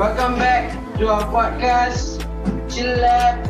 Welcome 0.00 0.40
back 0.40 0.72
to 0.96 1.12
our 1.12 1.28
podcast, 1.28 2.24
Chill 2.72 2.88
Lab. 3.04 3.44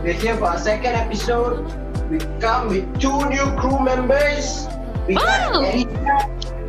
We're 0.00 0.16
here 0.16 0.32
for 0.40 0.56
our 0.56 0.58
second 0.58 0.96
episode. 0.96 1.60
We 2.08 2.16
come 2.40 2.72
with 2.72 2.88
two 2.96 3.28
new 3.28 3.44
crew 3.60 3.76
members. 3.84 4.64
We 5.04 5.20
got 5.20 5.60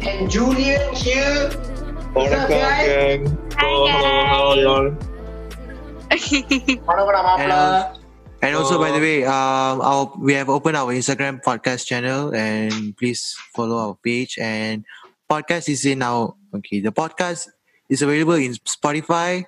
and 0.04 0.28
Julian 0.28 0.84
here. 0.92 1.48
What's 2.12 2.36
up, 2.36 2.52
guys? 2.52 3.24
Hello, 3.56 3.88
hello, 3.88 4.04
oh, 4.04 4.28
how 4.28 4.52
are 4.52 4.58
y'all? 4.60 5.00
and, 7.40 7.52
uh, 7.56 7.96
and 8.42 8.52
also, 8.54 8.84
by 8.84 8.90
oh. 8.90 8.94
the 8.96 9.00
way, 9.00 9.24
um, 9.24 9.80
our, 9.80 10.12
we 10.20 10.34
have 10.34 10.50
opened 10.50 10.76
our 10.76 10.92
Instagram 10.92 11.40
podcast 11.42 11.88
channel, 11.88 12.36
and 12.36 12.98
please 12.98 13.40
follow 13.56 13.78
our 13.78 13.96
page. 13.96 14.36
And 14.42 14.84
podcast 15.32 15.70
is 15.70 15.86
in 15.86 16.04
our 16.04 16.36
okay. 16.54 16.82
The 16.82 16.92
podcast 16.92 17.48
is 17.92 18.02
available 18.02 18.40
in 18.40 18.56
Spotify, 18.64 19.44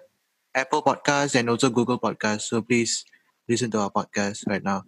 Apple 0.54 0.84
Podcasts, 0.84 1.40
and 1.40 1.50
also 1.50 1.72
Google 1.72 1.98
Podcasts. 1.98 2.52
So 2.52 2.62
please 2.62 3.06
listen 3.48 3.72
to 3.72 3.80
our 3.80 3.90
podcast 3.90 4.44
right 4.48 4.62
now. 4.62 4.84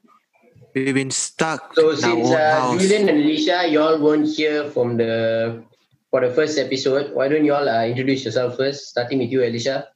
We've 0.75 0.93
been 0.93 1.09
stuck 1.09 1.73
So 1.73 1.95
in 1.95 1.95
our 1.95 2.01
since 2.01 2.27
own 2.27 2.35
uh, 2.35 2.59
house. 2.59 2.81
Julian 2.81 3.07
and 3.07 3.19
Alicia, 3.23 3.71
y'all 3.71 3.97
weren't 3.97 4.27
here 4.27 4.67
from 4.75 4.97
the 4.97 5.63
for 6.11 6.19
the 6.19 6.31
first 6.31 6.57
episode, 6.57 7.11
why 7.11 7.27
don't 7.27 7.43
y'all 7.43 7.67
uh, 7.67 7.83
introduce 7.83 8.23
yourself 8.23 8.55
first? 8.55 8.87
Starting 8.87 9.19
with 9.19 9.31
you, 9.31 9.43
Alicia. 9.43 9.87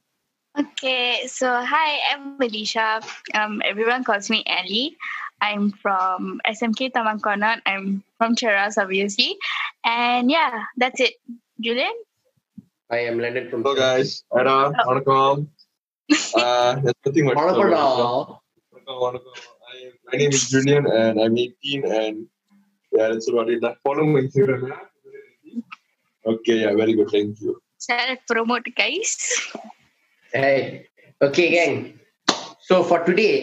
okay, 0.58 1.24
so 1.28 1.48
hi, 1.48 2.00
I'm 2.12 2.36
Alicia. 2.40 3.00
Um, 3.32 3.62
everyone 3.64 4.04
calls 4.04 4.28
me 4.28 4.44
Ellie. 4.44 4.96
I'm 5.40 5.70
from 5.70 6.40
SMK 6.46 6.92
Taman 6.92 7.20
Connaught. 7.20 7.60
I'm 7.64 8.04
from 8.18 8.36
Cheras, 8.36 8.76
obviously. 8.76 9.36
And 9.84 10.30
yeah, 10.30 10.64
that's 10.76 11.00
it. 11.00 11.14
Julian? 11.60 11.92
I 12.89 12.99
am 13.09 13.17
Leonard 13.23 13.47
from. 13.51 13.61
Hello 13.63 13.75
guys. 13.77 14.09
Ada, 14.39 14.55
வணக்கம். 14.87 15.39
Uh, 16.41 16.71
there's 16.83 16.99
nothing 17.07 17.25
much. 17.27 17.37
to 17.37 17.41
talk 17.41 17.57
வணக்கம்டா. 17.61 17.83
about. 17.95 18.29
வணக்கம், 18.73 19.01
வணக்கம். 19.05 19.37
I- 19.71 19.91
My 20.07 20.15
name 20.21 20.33
is 20.37 20.43
Julian 20.51 20.83
and 20.99 21.15
I'm 21.23 21.35
18 21.43 21.81
and 22.01 22.17
yeah, 22.95 23.07
that's 23.11 23.27
about 23.31 23.49
it. 23.53 23.63
Follow 23.85 24.05
my 24.11 24.21
Instagram. 24.25 24.61
yeah? 24.69 24.81
Okay, 26.25 26.57
yeah, 26.63 26.73
very 26.81 26.93
good. 26.99 27.09
Thank 27.15 27.41
you. 27.45 27.53
Shall 27.85 28.11
I 28.13 28.17
promote, 28.31 28.67
guys? 28.81 29.11
Hey, 30.35 30.53
okay, 31.21 31.47
gang. 31.55 31.75
So 32.67 32.75
for 32.83 32.99
today, 33.09 33.33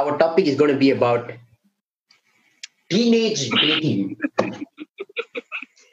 our 0.00 0.12
topic 0.18 0.46
is 0.46 0.56
going 0.60 0.72
to 0.74 0.80
be 0.84 0.90
about 0.98 1.24
teenage 2.90 3.42
dating. 3.62 4.02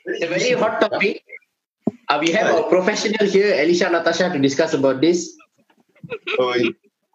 it's 0.05 0.23
a 0.23 0.27
very 0.27 0.52
hot 0.63 0.75
topic. 0.81 1.16
Uh, 2.12 2.18
we 2.20 2.30
have 2.30 2.52
a 2.52 2.68
professional 2.68 3.24
here, 3.24 3.56
Alicia 3.56 3.88
Natasha, 3.88 4.28
to 4.28 4.38
discuss 4.38 4.74
about 4.74 5.00
this. 5.00 5.32
Oh, 6.38 6.52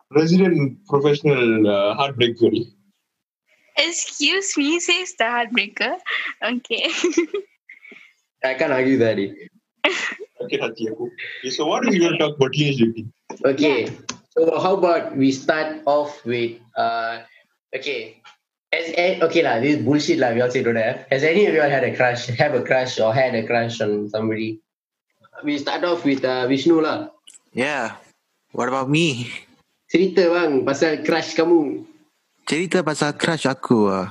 resident 0.09 0.79
professional 0.89 1.69
uh, 1.69 1.93
heartbreaker. 1.93 2.65
Excuse 3.77 4.57
me, 4.57 4.79
says 4.79 5.13
the 5.19 5.25
heartbreaker. 5.25 6.01
Okay. 6.41 6.89
I 8.43 8.55
can't 8.55 8.73
argue 8.73 8.97
that. 8.97 9.19
eh. 9.19 9.37
Okay, 10.41 10.57
hati 10.57 10.89
so 11.51 11.67
what 11.67 11.85
are 11.85 11.91
we 11.91 11.99
going 11.99 12.13
to 12.13 12.17
talk 12.17 12.37
about 12.37 12.53
teenage 12.53 12.81
dating? 12.81 13.13
Okay, 13.45 13.93
so 14.33 14.59
how 14.59 14.73
about 14.81 15.15
we 15.15 15.31
start 15.31 15.85
off 15.85 16.25
with 16.25 16.57
uh, 16.75 17.21
okay. 17.75 18.17
As, 18.73 18.89
eh, 18.97 19.19
okay 19.21 19.45
lah, 19.45 19.61
this 19.61 19.77
is 19.77 19.85
bullshit 19.85 20.17
lah. 20.17 20.33
We 20.33 20.41
all 20.41 20.49
say 20.49 20.65
don't 20.65 20.81
have. 20.81 21.05
Has 21.13 21.21
any 21.21 21.45
of 21.45 21.53
you 21.53 21.61
all 21.61 21.69
had 21.69 21.85
a 21.85 21.93
crush, 21.93 22.25
have 22.33 22.57
a 22.57 22.65
crush, 22.65 22.97
or 22.97 23.13
had 23.13 23.37
a 23.37 23.45
crush 23.45 23.77
on 23.77 24.09
somebody? 24.09 24.57
we 25.43 25.57
start 25.57 25.83
off 25.83 26.05
with 26.05 26.23
uh, 26.25 26.47
Vishnu 26.47 26.81
lah. 26.81 27.09
Yeah. 27.53 27.97
What 28.53 28.69
about 28.69 28.89
me? 28.89 29.29
Cerita 29.87 30.27
bang 30.27 30.65
pasal 30.65 31.05
crush 31.05 31.37
kamu. 31.37 31.85
Cerita 32.47 32.81
pasal 32.81 33.15
crush 33.15 33.45
aku 33.45 33.91
ah. 33.91 33.93
Uh. 33.93 34.07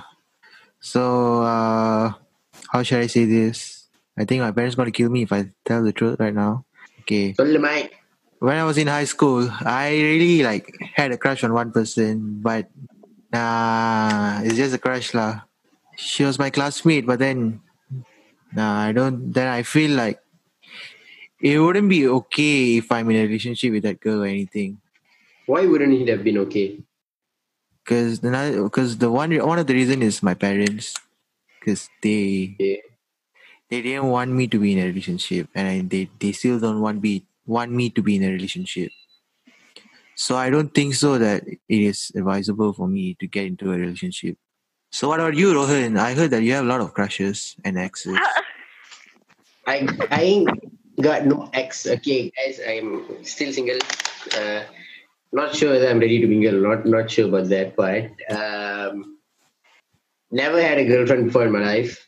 So 0.80 1.02
uh, 1.42 2.14
how 2.70 2.80
should 2.82 3.02
I 3.02 3.10
say 3.10 3.24
this? 3.26 3.88
I 4.16 4.24
think 4.24 4.40
my 4.40 4.52
parents 4.52 4.76
gonna 4.76 4.94
kill 4.94 5.10
me 5.10 5.28
if 5.28 5.32
I 5.32 5.52
tell 5.64 5.84
the 5.84 5.92
truth 5.92 6.20
right 6.20 6.34
now. 6.34 6.64
Okay. 7.04 7.34
Tell. 7.34 7.48
When 8.38 8.56
I 8.56 8.64
was 8.64 8.76
in 8.76 8.86
high 8.86 9.08
school, 9.08 9.48
I 9.64 9.96
really 9.96 10.44
like 10.44 10.68
had 10.94 11.12
a 11.12 11.16
crush 11.16 11.44
on 11.44 11.56
one 11.56 11.72
person, 11.72 12.40
but 12.44 12.68
nah, 13.32 14.40
it's 14.44 14.56
just 14.60 14.76
a 14.76 14.80
crush 14.80 15.16
lah. 15.16 15.48
She 15.96 16.24
was 16.24 16.38
my 16.38 16.52
classmate, 16.52 17.08
but 17.08 17.18
then 17.18 17.60
nah, 18.52 18.84
I 18.84 18.92
don't. 18.92 19.32
Then 19.32 19.48
I 19.48 19.64
feel 19.64 19.96
like 19.96 20.20
it 21.40 21.58
wouldn't 21.58 21.88
be 21.88 22.08
okay 22.08 22.76
if 22.78 22.90
I'm 22.90 23.10
in 23.10 23.16
a 23.16 23.22
relationship 23.26 23.72
with 23.72 23.82
that 23.84 24.00
girl 24.00 24.22
or 24.22 24.26
anything. 24.26 24.78
Why 25.46 25.66
wouldn't 25.66 25.92
it 25.92 26.08
have 26.08 26.24
been 26.24 26.38
okay? 26.38 26.80
Cause 27.84 28.18
the 28.20 28.62
because 28.64 28.98
the 28.98 29.10
one 29.10 29.30
one 29.46 29.58
of 29.58 29.66
the 29.66 29.74
reason 29.74 30.02
is 30.02 30.22
my 30.22 30.34
parents, 30.34 30.94
cause 31.64 31.88
they 32.02 32.56
Okay. 32.58 32.82
they 33.70 33.82
didn't 33.82 34.08
want 34.10 34.30
me 34.32 34.48
to 34.48 34.58
be 34.58 34.72
in 34.72 34.80
a 34.80 34.86
relationship, 34.86 35.48
and 35.54 35.68
I, 35.68 35.80
they 35.86 36.10
they 36.18 36.32
still 36.32 36.58
don't 36.58 36.80
want 36.80 37.00
be 37.00 37.24
want 37.46 37.70
me 37.70 37.90
to 37.90 38.02
be 38.02 38.16
in 38.16 38.24
a 38.24 38.30
relationship. 38.30 38.90
So 40.16 40.36
I 40.36 40.50
don't 40.50 40.72
think 40.74 40.94
so 40.94 41.18
that 41.18 41.46
it 41.46 41.60
is 41.68 42.10
advisable 42.16 42.72
for 42.72 42.88
me 42.88 43.14
to 43.20 43.26
get 43.26 43.46
into 43.46 43.72
a 43.72 43.76
relationship. 43.76 44.36
So 44.90 45.08
what 45.08 45.20
about 45.20 45.34
you, 45.34 45.54
Rohan? 45.54 45.98
I 45.98 46.14
heard 46.14 46.30
that 46.30 46.42
you 46.42 46.54
have 46.54 46.64
a 46.64 46.68
lot 46.68 46.80
of 46.80 46.94
crushes 46.94 47.54
and 47.64 47.78
exes. 47.78 48.16
Uh, 48.16 48.42
I 49.66 49.86
I 50.10 50.46
got 51.00 51.26
no 51.26 51.50
ex. 51.52 51.86
Okay, 51.86 52.30
guys, 52.36 52.60
I'm 52.66 53.24
still 53.24 53.52
single. 53.52 53.78
Uh, 54.36 54.64
not 55.32 55.54
sure 55.54 55.72
whether 55.72 55.88
I'm 55.88 56.00
ready 56.00 56.20
to 56.20 56.26
mingle. 56.26 56.60
Not 56.60 56.86
not 56.86 57.10
sure 57.10 57.28
about 57.28 57.48
that 57.48 57.76
part. 57.76 58.12
Um, 58.30 59.18
never 60.30 60.60
had 60.60 60.78
a 60.78 60.86
girlfriend 60.86 61.26
before 61.26 61.46
in 61.46 61.52
my 61.52 61.60
life. 61.60 62.06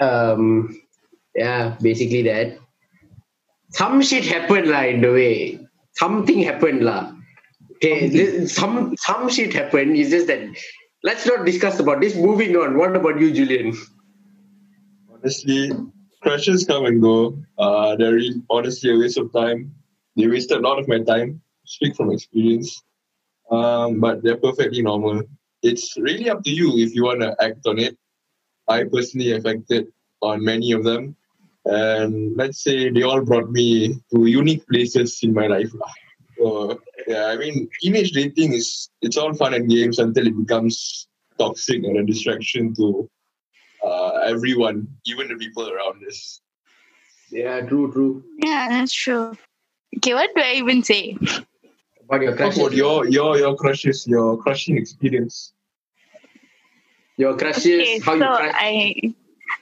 Um, 0.00 0.80
yeah, 1.34 1.76
basically 1.80 2.22
that. 2.22 2.58
Some 3.70 4.00
shit 4.02 4.24
happened 4.24 4.68
lah 4.68 4.84
in 4.84 5.00
the 5.00 5.12
way. 5.12 5.60
Something 5.92 6.40
happened 6.42 6.84
lah. 6.84 7.12
Okay, 7.76 8.08
this- 8.08 8.54
some 8.54 8.96
some 8.96 9.28
shit 9.28 9.52
happened. 9.52 9.96
It's 9.96 10.10
just 10.10 10.26
that. 10.28 10.42
Let's 11.04 11.26
not 11.26 11.46
discuss 11.46 11.78
about 11.78 12.00
this. 12.00 12.16
Moving 12.16 12.56
on. 12.56 12.76
What 12.76 12.96
about 12.96 13.20
you, 13.20 13.30
Julian? 13.32 13.76
Honestly, 15.12 15.70
crushes 16.22 16.64
come 16.66 16.86
and 16.86 17.00
go. 17.00 17.38
Uh, 17.58 17.96
they're 17.96 18.20
honestly 18.50 18.94
a 18.94 18.98
waste 18.98 19.18
of 19.18 19.32
time. 19.32 19.74
They 20.16 20.26
wasted 20.26 20.58
a 20.58 20.60
lot 20.60 20.78
of 20.78 20.88
my 20.88 21.00
time. 21.02 21.40
Speak 21.64 21.96
from 21.96 22.12
experience. 22.12 22.82
Um, 23.50 24.00
but 24.00 24.22
they're 24.22 24.36
perfectly 24.36 24.82
normal. 24.82 25.22
It's 25.62 25.96
really 25.96 26.28
up 26.30 26.42
to 26.44 26.50
you 26.50 26.78
if 26.78 26.94
you 26.94 27.04
want 27.04 27.20
to 27.20 27.34
act 27.42 27.66
on 27.66 27.78
it. 27.78 27.96
I 28.68 28.84
personally 28.84 29.32
affected 29.32 29.86
on 30.20 30.44
many 30.44 30.72
of 30.72 30.84
them. 30.84 31.16
And 31.64 32.36
let's 32.36 32.62
say 32.62 32.90
they 32.90 33.02
all 33.02 33.22
brought 33.24 33.50
me 33.50 34.00
to 34.14 34.26
unique 34.26 34.66
places 34.68 35.20
in 35.22 35.34
my 35.34 35.46
life. 35.46 35.70
So, 36.38 36.80
yeah, 37.06 37.26
I 37.26 37.36
mean, 37.36 37.68
teenage 37.80 38.12
dating 38.12 38.52
is, 38.52 38.90
it's 39.02 39.16
all 39.16 39.34
fun 39.34 39.54
and 39.54 39.68
games 39.68 39.98
until 39.98 40.26
it 40.26 40.36
becomes 40.36 41.08
toxic 41.38 41.82
and 41.84 41.98
a 41.98 42.04
distraction 42.04 42.74
to 42.76 43.08
everyone, 44.28 44.88
even 45.06 45.28
the 45.28 45.36
people 45.36 45.68
around 45.70 46.04
us. 46.06 46.40
Yeah, 47.30 47.60
true, 47.60 47.92
true. 47.92 48.24
Yeah, 48.44 48.68
that's 48.70 48.92
true. 48.92 49.36
Okay, 49.96 50.14
what 50.14 50.30
do 50.34 50.42
I 50.42 50.54
even 50.54 50.82
say? 50.82 51.16
About 52.04 52.22
your 52.22 52.36
crushes. 52.36 52.58
about 52.58 52.72
your 52.72 53.06
your 53.08 53.38
your 53.38 53.56
crushes, 53.56 54.06
your 54.06 54.36
crushing 54.38 54.76
experience. 54.76 55.52
Your 57.16 57.36
crushes, 57.36 57.66
Okay, 57.66 57.98
how 57.98 58.12
so 58.12 58.24
you 58.24 58.36
crush. 58.36 58.54
I 58.54 59.14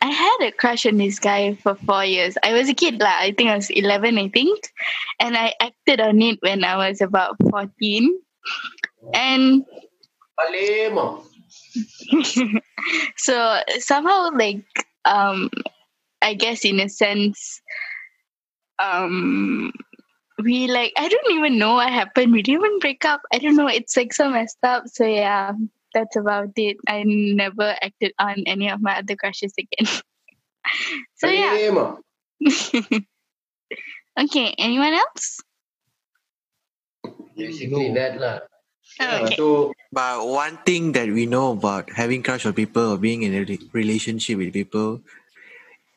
I 0.02 0.10
had 0.10 0.38
a 0.42 0.52
crush 0.52 0.86
on 0.86 0.98
this 0.98 1.18
guy 1.18 1.54
for 1.54 1.74
four 1.74 2.04
years. 2.04 2.36
I 2.42 2.52
was 2.52 2.68
a 2.68 2.74
kid, 2.74 3.00
lah. 3.00 3.16
I 3.18 3.32
think 3.32 3.50
I 3.50 3.56
was 3.56 3.70
eleven, 3.70 4.18
I 4.18 4.28
think, 4.28 4.70
and 5.18 5.36
I 5.36 5.54
acted 5.60 6.00
on 6.00 6.20
it 6.22 6.38
when 6.42 6.64
I 6.64 6.76
was 6.76 7.00
about 7.00 7.36
fourteen. 7.50 8.20
And 9.14 9.64
Alema. 10.38 11.22
so 13.16 13.60
somehow, 13.78 14.30
like, 14.34 14.64
um, 15.04 15.50
I 16.22 16.34
guess 16.34 16.64
in 16.64 16.80
a 16.80 16.88
sense, 16.88 17.60
um, 18.78 19.72
we 20.42 20.66
like 20.66 20.92
I 20.96 21.08
don't 21.08 21.32
even 21.32 21.58
know 21.58 21.74
what 21.74 21.88
happened. 21.88 22.32
We 22.32 22.42
didn't 22.42 22.64
even 22.64 22.78
break 22.78 23.04
up. 23.04 23.22
I 23.32 23.38
don't 23.38 23.56
know. 23.56 23.68
It's 23.68 23.96
like 23.96 24.12
so 24.12 24.28
messed 24.30 24.58
up. 24.62 24.84
So 24.86 25.06
yeah, 25.06 25.52
that's 25.94 26.16
about 26.16 26.50
it. 26.56 26.76
I 26.86 27.04
never 27.06 27.74
acted 27.80 28.12
on 28.18 28.44
any 28.46 28.70
of 28.70 28.82
my 28.82 28.98
other 28.98 29.16
crushes 29.16 29.54
again. 29.58 29.86
so 31.16 31.28
yeah. 31.28 31.96
Okay. 34.18 34.54
Anyone 34.56 34.94
else? 34.94 35.44
Basically 37.36 37.92
that 37.92 38.16
lah. 38.16 38.40
Okay. 39.00 39.36
So 39.36 39.72
But 39.92 40.26
one 40.26 40.58
thing 40.64 40.92
that 40.92 41.08
we 41.08 41.26
know 41.26 41.52
about 41.52 41.90
having 41.92 42.22
crush 42.22 42.44
on 42.44 42.52
people 42.52 42.96
or 42.96 42.98
being 42.98 43.22
in 43.22 43.32
a 43.32 43.44
relationship 43.72 44.38
with 44.38 44.52
people, 44.52 45.00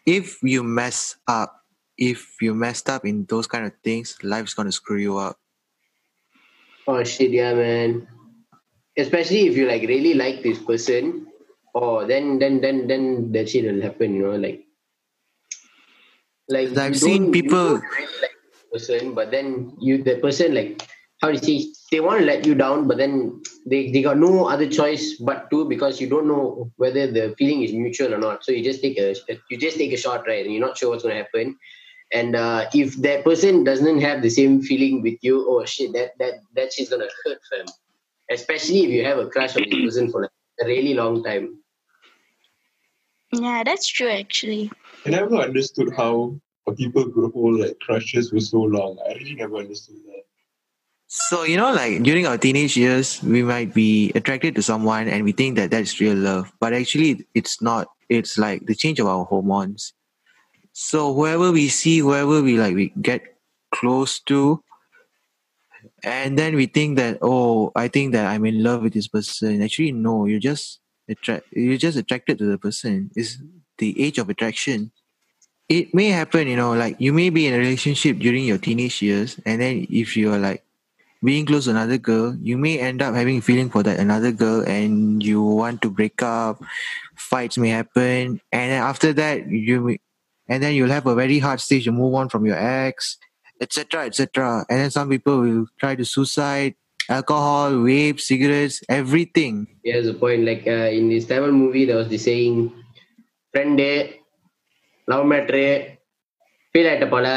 if 0.06 0.42
you 0.44 0.64
mess 0.64 1.16
up, 1.28 1.64
if 1.98 2.40
you 2.42 2.56
messed 2.56 2.90
up 2.90 3.06
in 3.06 3.26
those 3.26 3.48
kind 3.48 3.66
of 3.66 3.74
things, 3.84 4.16
life's 4.24 4.54
gonna 4.54 4.72
screw 4.72 4.98
you 4.98 5.18
up. 5.18 5.38
Oh 6.88 7.04
shit, 7.04 7.32
yeah, 7.32 7.54
man. 7.54 8.08
Especially 8.98 9.48
if 9.48 9.56
you 9.56 9.68
like 9.68 9.84
really 9.84 10.14
like 10.14 10.44
this 10.44 10.60
person, 10.60 11.28
oh, 11.76 12.06
then 12.06 12.40
then 12.40 12.62
then 12.62 12.88
then 12.88 13.32
that 13.32 13.50
shit 13.50 13.64
will 13.64 13.82
happen. 13.82 14.16
You 14.16 14.32
know, 14.32 14.36
like 14.36 14.66
like 16.50 16.76
I've 16.78 16.98
seen 16.98 17.32
people- 17.32 17.80
really 17.80 18.16
like 18.22 18.38
person, 18.72 19.14
but 19.14 19.32
then 19.32 19.74
you 19.80 20.04
the 20.04 20.18
person 20.18 20.54
like 20.54 20.84
how 21.22 21.32
do 21.32 21.34
you 21.34 21.40
say 21.40 21.74
they 21.92 22.00
want 22.00 22.20
to 22.20 22.26
let 22.26 22.46
you 22.46 22.56
down, 22.56 22.88
but 22.88 22.98
then 22.98 23.42
they 23.66 23.92
they 23.92 24.02
got 24.02 24.18
no 24.18 24.48
other 24.48 24.70
choice 24.70 25.16
but 25.16 25.50
to 25.52 25.66
because 25.66 26.00
you 26.00 26.08
don't 26.08 26.28
know 26.28 26.72
whether 26.78 27.12
the 27.12 27.36
feeling 27.38 27.62
is 27.62 27.74
mutual 27.74 28.14
or 28.14 28.18
not. 28.18 28.44
So 28.44 28.52
you 28.52 28.64
just 28.64 28.82
take 28.82 28.98
a 28.98 29.16
you 29.50 29.58
just 29.58 29.78
take 29.78 29.92
a 29.92 29.98
shot, 29.98 30.26
right? 30.28 30.46
And 30.46 30.54
you're 30.54 30.66
not 30.66 30.78
sure 30.78 30.90
what's 30.90 31.04
gonna 31.04 31.16
happen. 31.16 31.58
And 32.12 32.36
uh, 32.36 32.70
if 32.74 32.96
that 33.02 33.24
person 33.24 33.64
doesn't 33.64 34.02
have 34.02 34.22
the 34.22 34.30
same 34.30 34.62
feeling 34.62 35.04
with 35.04 35.18
you, 35.22 35.46
oh 35.48 35.66
shit, 35.66 35.94
that 35.94 36.12
that 36.20 36.36
that 36.56 36.74
shit's 36.74 36.90
gonna 36.90 37.10
hurt 37.26 37.40
them. 37.52 37.66
Especially 38.32 38.84
if 38.86 38.90
you 38.90 39.04
have 39.04 39.18
a 39.18 39.28
crush 39.28 39.58
on 39.58 39.64
this 39.70 39.84
person 39.84 40.12
for 40.12 40.22
like 40.22 40.32
a 40.62 40.66
really 40.66 40.94
long 40.94 41.24
time. 41.24 41.60
Yeah, 43.34 43.64
that's 43.64 43.88
true 43.88 44.10
actually. 44.10 44.72
I 45.06 45.10
never 45.10 45.36
understood 45.36 45.94
how 45.96 46.40
people 46.78 47.10
could 47.12 47.32
hold 47.34 47.60
like 47.60 47.80
crushes 47.80 48.30
for 48.30 48.40
so 48.40 48.62
long. 48.62 49.00
I 49.08 49.14
really 49.14 49.36
never 49.36 49.58
understood 49.58 49.98
that. 50.06 50.24
So 51.12 51.42
you 51.42 51.58
know, 51.58 51.74
like 51.74 52.04
during 52.04 52.28
our 52.28 52.38
teenage 52.38 52.78
years, 52.78 53.22
we 53.24 53.42
might 53.42 53.74
be 53.74 54.12
attracted 54.14 54.54
to 54.56 54.62
someone 54.62 55.08
and 55.08 55.24
we 55.24 55.32
think 55.32 55.56
that 55.56 55.72
that's 55.72 56.00
real 56.00 56.14
love, 56.14 56.54
but 56.60 56.72
actually, 56.72 57.26
it's 57.34 57.64
not. 57.64 57.90
It's 58.10 58.38
like 58.38 58.68
the 58.68 58.76
change 58.76 59.00
of 59.00 59.08
our 59.08 59.26
hormones. 59.26 59.94
So 60.72 61.12
whoever 61.16 61.52
we 61.52 61.68
see, 61.68 61.98
whoever 61.98 62.44
we 62.44 62.60
like, 62.60 62.76
we 62.76 62.94
get 63.02 63.24
close 63.74 64.20
to, 64.30 64.64
and 66.04 66.38
then 66.38 66.56
we 66.56 66.68
think 66.68 66.98
that, 66.98 67.18
oh, 67.24 67.72
I 67.76 67.88
think 67.88 68.14
that 68.14 68.28
I'm 68.28 68.46
in 68.46 68.62
love 68.62 68.84
with 68.84 68.94
this 68.94 69.08
person. 69.08 69.64
Actually, 69.64 69.94
no, 69.94 70.26
you're 70.26 70.40
just 70.40 70.80
attract. 71.10 71.48
You're 71.52 71.82
just 71.82 71.98
attracted 71.98 72.38
to 72.38 72.46
the 72.46 72.60
person. 72.60 73.10
It's 73.16 73.42
the 73.80 74.00
age 74.00 74.20
of 74.20 74.30
attraction. 74.30 74.92
It 75.70 75.92
may 75.92 76.10
happen, 76.10 76.48
you 76.48 76.56
know, 76.56 76.74
like 76.74 77.02
you 77.02 77.14
may 77.14 77.32
be 77.32 77.48
in 77.48 77.56
a 77.56 77.58
relationship 77.58 78.20
during 78.20 78.46
your 78.46 78.60
teenage 78.60 79.02
years, 79.02 79.40
and 79.44 79.60
then 79.60 79.88
if 79.90 80.16
you 80.16 80.32
are 80.32 80.38
like 80.38 80.64
being 81.25 81.47
close 81.47 81.65
to 81.65 81.71
another 81.71 81.97
girl, 81.97 82.37
you 82.43 82.59
may 82.59 82.79
end 82.79 83.01
up 83.01 83.15
having 83.15 83.41
feeling 83.41 83.71
for 83.71 83.83
that 83.83 83.99
another 83.99 84.31
girl 84.31 84.61
and 84.69 85.23
you 85.25 85.43
want 85.43 85.81
to 85.83 85.91
break 85.91 86.23
up, 86.23 86.61
fights 87.17 87.57
may 87.57 87.71
happen, 87.71 88.41
and 88.53 88.67
then 88.71 88.83
after 88.83 89.13
that 89.15 89.49
you 89.49 89.81
may, 89.81 89.99
and 90.49 90.63
then 90.63 90.75
you'll 90.75 90.91
have 90.91 91.07
a 91.07 91.15
very 91.15 91.39
hard 91.39 91.61
stage 91.61 91.85
to 91.85 91.93
move 91.93 92.15
on 92.15 92.29
from 92.29 92.45
your 92.45 92.59
ex, 92.59 93.17
etc. 93.61 94.05
etc. 94.05 94.67
And 94.69 94.81
then 94.81 94.91
some 94.91 95.09
people 95.09 95.41
will 95.41 95.67
try 95.81 95.95
to 95.95 96.05
suicide, 96.05 96.75
alcohol, 97.09 97.73
vape, 97.73 98.21
cigarettes, 98.21 98.83
everything. 98.91 99.67
Here's 99.83 100.07
the 100.07 100.15
point. 100.15 100.45
Like 100.45 100.67
uh, 100.67 100.93
in 100.93 101.09
this 101.09 101.25
Tamil 101.25 101.53
movie, 101.53 101.87
there 101.87 101.97
was 101.97 102.09
the 102.09 102.19
saying, 102.19 102.73
"Friend, 103.53 103.81
love 105.09 105.27
matter, 105.27 105.97
feel 106.75 106.87
ஆயிட்ட 106.91 107.07
போல 107.09 107.29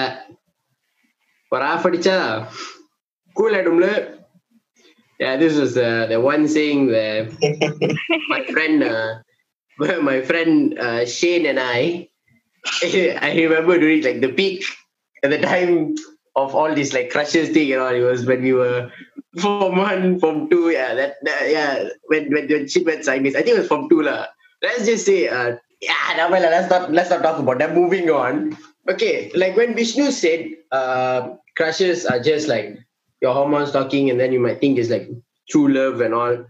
ஒரு 1.54 1.66
off 1.72 1.86
அடிச்சா 1.88 2.16
cool 3.40 3.58
ஆயிடும்ல 3.60 3.90
Yeah, 5.20 5.36
this 5.42 5.58
was 5.58 5.76
uh, 5.76 6.06
the 6.10 6.22
one 6.22 6.48
saying 6.48 6.88
where 6.88 7.22
my 8.34 8.42
friend, 8.54 8.84
uh, 8.84 9.12
where 9.78 10.02
my 10.10 10.22
friend 10.22 10.78
uh, 10.78 11.06
Shane 11.08 11.48
and 11.52 11.60
I, 11.60 12.10
I 12.84 13.34
remember 13.36 13.80
during 13.80 14.04
like 14.04 14.22
the 14.22 14.32
peak 14.40 14.64
at 15.24 15.32
the 15.32 15.40
time 15.40 15.96
of 16.36 16.54
all 16.54 16.72
these 16.74 16.94
like 16.94 17.10
crushes 17.10 17.50
thing 17.50 17.74
and 17.74 17.82
all. 17.82 17.96
It 17.96 18.02
was 18.02 18.26
when 18.26 18.44
we 18.44 18.54
were 18.54 18.92
form 19.42 19.78
one, 19.78 20.20
form 20.20 20.50
two. 20.52 20.70
Yeah, 20.70 20.94
that, 20.94 21.16
that 21.24 21.50
yeah. 21.50 21.90
When 22.14 22.32
when 22.32 22.46
the 22.48 22.68
shit 22.68 22.86
went 22.86 23.04
sideways, 23.04 23.36
I 23.36 23.42
think 23.42 23.58
it 23.58 23.62
was 23.66 23.68
form 23.74 23.90
two 23.90 24.04
lah. 24.04 24.28
Let's 24.62 24.86
just 24.86 25.06
say, 25.06 25.28
uh, 25.28 25.58
yeah, 25.82 26.14
never 26.16 26.30
mind 26.30 26.46
lah, 26.46 26.54
let's 26.58 26.70
not 26.70 26.94
let's 26.94 27.10
not 27.10 27.24
talk 27.26 27.40
about 27.40 27.58
that. 27.58 27.74
Moving 27.74 28.14
on. 28.14 28.56
Okay, 28.88 29.32
like 29.34 29.58
when 29.58 29.74
Vishnu 29.74 30.12
said, 30.12 30.46
uh, 30.72 31.42
crushes 31.58 32.06
are 32.06 32.22
just 32.22 32.46
like 32.48 32.78
your 33.23 33.35
hormones 33.35 33.73
talking, 33.73 34.11
and 34.11 34.21
then 34.21 34.33
you 34.33 34.41
might 34.41 34.61
think 34.61 34.79
it's 34.79 34.91
like 34.91 35.09
true 35.51 35.69
love 35.73 36.01
and 36.01 36.15
all. 36.15 36.45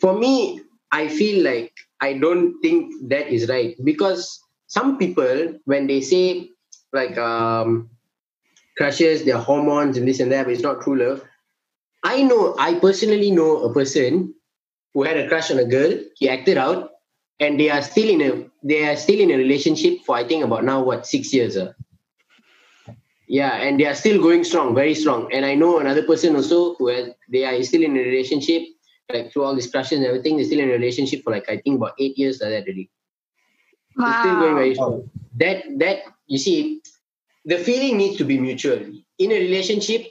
For 0.00 0.18
me, 0.18 0.60
I 0.92 1.08
feel 1.08 1.44
like 1.44 1.72
I 2.00 2.14
don't 2.18 2.60
think 2.62 2.92
that 3.10 3.28
is 3.28 3.48
right 3.48 3.76
because 3.84 4.40
some 4.66 4.98
people, 4.98 5.54
when 5.64 5.86
they 5.86 6.00
say 6.00 6.50
like 6.92 7.16
um, 7.18 7.90
crushes, 8.76 9.24
their 9.24 9.38
hormones 9.38 9.96
and 9.96 10.06
this 10.08 10.20
and 10.20 10.32
that, 10.32 10.44
but 10.46 10.52
it's 10.52 10.62
not 10.62 10.82
true 10.82 10.98
love. 10.98 11.22
I 12.04 12.22
know, 12.22 12.54
I 12.58 12.74
personally 12.78 13.30
know 13.30 13.62
a 13.64 13.72
person 13.74 14.34
who 14.94 15.02
had 15.02 15.16
a 15.18 15.28
crush 15.28 15.50
on 15.50 15.58
a 15.58 15.64
girl. 15.64 15.92
He 16.16 16.28
acted 16.28 16.56
out, 16.58 16.90
and 17.40 17.58
they 17.60 17.70
are 17.70 17.82
still 17.82 18.08
in 18.08 18.22
a 18.22 18.46
they 18.64 18.88
are 18.88 18.96
still 18.96 19.20
in 19.20 19.30
a 19.30 19.36
relationship 19.36 20.00
for 20.06 20.16
I 20.16 20.24
think 20.26 20.44
about 20.44 20.64
now 20.64 20.82
what 20.82 21.06
six 21.06 21.32
years. 21.34 21.56
Uh. 21.56 21.72
Yeah, 23.28 23.54
and 23.56 23.78
they 23.80 23.86
are 23.86 23.94
still 23.94 24.20
going 24.22 24.44
strong, 24.44 24.74
very 24.74 24.94
strong. 24.94 25.32
And 25.32 25.44
I 25.44 25.54
know 25.54 25.78
another 25.78 26.02
person 26.04 26.36
also 26.36 26.74
who 26.74 26.88
has 26.88 27.10
they 27.30 27.44
are 27.44 27.60
still 27.64 27.82
in 27.82 27.96
a 27.96 28.00
relationship, 28.00 28.62
like 29.12 29.32
through 29.32 29.44
all 29.44 29.54
these 29.54 29.70
crushes 29.70 29.98
and 29.98 30.06
everything, 30.06 30.36
they're 30.36 30.46
still 30.46 30.60
in 30.60 30.68
a 30.68 30.72
relationship 30.72 31.22
for 31.24 31.32
like 31.32 31.48
I 31.48 31.58
think 31.58 31.76
about 31.76 31.94
eight 31.98 32.16
years 32.18 32.40
like 32.40 32.50
that 32.50 32.64
already. 32.64 32.90
It's 34.04 34.18
still 34.18 34.36
going 34.36 34.54
very 34.54 34.74
strong. 34.74 35.10
That 35.36 35.64
that 35.78 35.98
you 36.26 36.38
see, 36.38 36.82
the 37.44 37.58
feeling 37.58 37.98
needs 37.98 38.16
to 38.18 38.24
be 38.24 38.38
mutual. 38.38 38.80
In 39.18 39.32
a 39.32 39.38
relationship, 39.40 40.06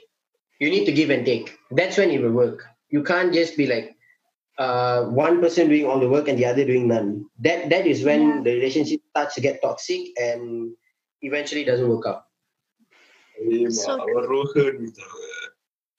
you 0.60 0.70
need 0.70 0.86
to 0.86 0.92
give 0.92 1.10
and 1.10 1.24
take. 1.26 1.56
That's 1.70 1.98
when 1.98 2.10
it 2.10 2.22
will 2.22 2.32
work. 2.32 2.64
You 2.90 3.02
can't 3.04 3.32
just 3.34 3.56
be 3.56 3.66
like 3.66 3.96
uh, 4.58 5.04
one 5.06 5.40
person 5.40 5.68
doing 5.68 5.86
all 5.86 6.00
the 6.00 6.08
work 6.10 6.28
and 6.28 6.38
the 6.38 6.46
other 6.46 6.64
doing 6.64 6.88
none. 6.88 7.26
That 7.40 7.70
that 7.70 7.86
is 7.86 8.04
when 8.04 8.22
Yeah. 8.28 8.40
the 8.44 8.54
relationship 8.54 9.00
starts 9.10 9.34
to 9.36 9.42
get 9.42 9.62
toxic 9.62 10.08
and 10.18 10.74
eventually 11.22 11.64
doesn't 11.64 11.88
work 11.88 12.06
out. 12.06 12.25
So 13.70 14.00
our 14.00 14.28
Rohan 14.28 14.82
with 14.82 14.98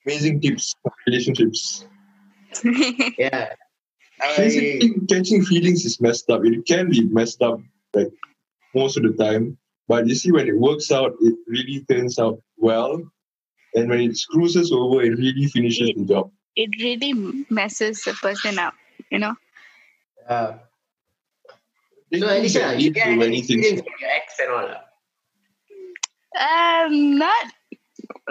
amazing 0.06 0.40
tips 0.40 0.74
for 0.82 0.92
relationships. 1.06 1.86
Yeah. 3.18 3.52
I, 4.20 4.34
Catching, 4.36 5.06
catching 5.06 5.44
feelings 5.44 5.84
is 5.84 6.00
messed 6.00 6.28
up. 6.30 6.40
It 6.44 6.66
can 6.66 6.90
be 6.90 7.02
messed 7.04 7.40
up 7.42 7.60
like 7.94 8.08
most 8.74 8.96
of 8.96 9.04
the 9.04 9.12
time. 9.22 9.58
But 9.86 10.08
you 10.08 10.14
see, 10.16 10.32
when 10.32 10.48
it 10.48 10.58
works 10.58 10.90
out, 10.90 11.12
it 11.20 11.34
really 11.46 11.84
turns 11.90 12.18
out 12.18 12.42
well. 12.56 13.00
And 13.74 13.88
when 13.88 14.00
it 14.00 14.16
screws 14.16 14.56
us 14.56 14.72
over, 14.72 15.02
it 15.02 15.10
really 15.18 15.46
finishes 15.46 15.90
the 15.96 16.04
job. 16.04 16.30
it 16.56 16.70
really 16.82 17.12
messes 17.50 18.06
a 18.08 18.14
person 18.14 18.58
up, 18.58 18.74
you 19.10 19.18
know. 19.18 19.34
uh, 20.28 20.54
so 22.12 22.26
can 22.26 22.38
Alicia, 22.38 22.74
you 22.78 22.90
lead 22.90 22.94
get 22.94 23.04
to 23.04 23.10
any 23.10 23.16
many 23.16 23.42
things. 23.42 23.66
with 23.72 23.84
your 24.00 24.10
ex 24.10 24.34
and 24.40 24.50
all? 24.50 24.74
Um, 26.38 27.18
not 27.18 27.46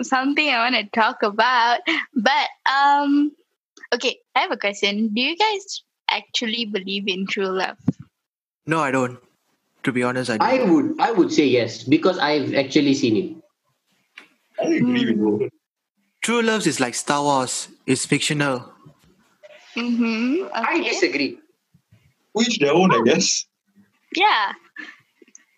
something 0.01 0.49
I 0.49 0.69
want 0.69 0.75
to 0.75 0.89
talk 0.99 1.23
about, 1.23 1.79
but 2.15 2.47
um, 2.71 3.31
okay. 3.93 4.17
I 4.35 4.41
have 4.41 4.51
a 4.51 4.57
question. 4.57 5.09
Do 5.13 5.21
you 5.21 5.35
guys 5.35 5.83
actually 6.09 6.65
believe 6.65 7.07
in 7.07 7.27
true 7.27 7.47
love? 7.47 7.77
No, 8.65 8.79
I 8.79 8.91
don't. 8.91 9.19
To 9.83 9.91
be 9.91 10.03
honest, 10.03 10.29
I 10.29 10.37
don't. 10.37 10.47
I 10.47 10.71
would 10.71 10.99
I 10.99 11.11
would 11.11 11.31
say 11.31 11.45
yes 11.45 11.83
because 11.83 12.17
I've 12.19 12.53
actually 12.53 12.93
seen 12.93 13.15
it. 13.15 13.29
I 14.59 14.73
agree 14.75 15.05
with 15.05 15.17
Rohan. 15.17 15.49
True 16.21 16.41
love 16.41 16.67
is 16.67 16.79
like 16.79 16.95
Star 16.95 17.23
Wars. 17.23 17.69
It's 17.85 18.05
fictional. 18.05 18.73
Mm-hmm. 19.75 20.47
I 20.53 20.81
disagree. 20.81 21.37
Each 22.41 22.59
their 22.59 22.73
own, 22.73 22.91
I 22.91 23.01
guess. 23.05 23.45
Yeah. 24.15 24.53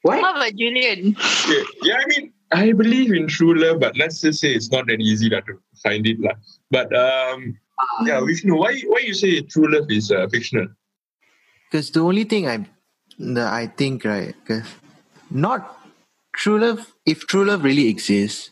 What? 0.02 0.22
How 0.22 0.36
about 0.36 0.56
Julian? 0.56 1.16
Yeah, 1.48 1.64
yeah, 1.84 1.98
I 1.98 2.06
mean, 2.08 2.34
I 2.52 2.72
believe 2.74 3.14
in 3.14 3.28
true 3.28 3.54
love, 3.54 3.80
but 3.80 3.98
let's 3.98 4.22
just 4.22 4.42
say 4.42 4.54
it's 4.54 4.72
not 4.72 4.88
that 4.88 5.00
easy 5.00 5.30
lah, 5.30 5.42
to 5.42 5.60
find 5.84 6.06
it. 6.08 6.20
lah. 6.20 6.34
But 6.72 6.90
um, 6.96 7.58
yeah, 8.06 8.20
Vishnu, 8.26 8.56
why 8.56 8.80
why 8.90 9.06
you 9.06 9.14
say 9.14 9.42
true 9.42 9.70
love 9.70 9.90
is 9.90 10.12
uh, 10.12 10.28
fictional? 10.28 10.68
Because 11.70 11.92
the 11.92 12.02
only 12.02 12.24
thing 12.24 12.48
I, 12.48 12.66
that 13.20 13.54
I 13.54 13.68
think 13.68 14.04
right, 14.04 14.34
because 14.34 14.66
not 15.30 15.78
true 16.34 16.60
love. 16.60 16.90
If 17.06 17.28
true 17.28 17.46
love 17.46 17.64
really 17.64 17.88
exists, 17.88 18.50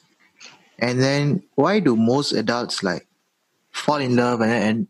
and 0.77 1.01
then 1.01 1.41
why 1.55 1.79
do 1.79 1.95
most 1.95 2.33
adults 2.33 2.83
like 2.83 3.07
fall 3.71 3.97
in 3.97 4.15
love 4.15 4.41
and 4.41 4.51
end, 4.51 4.87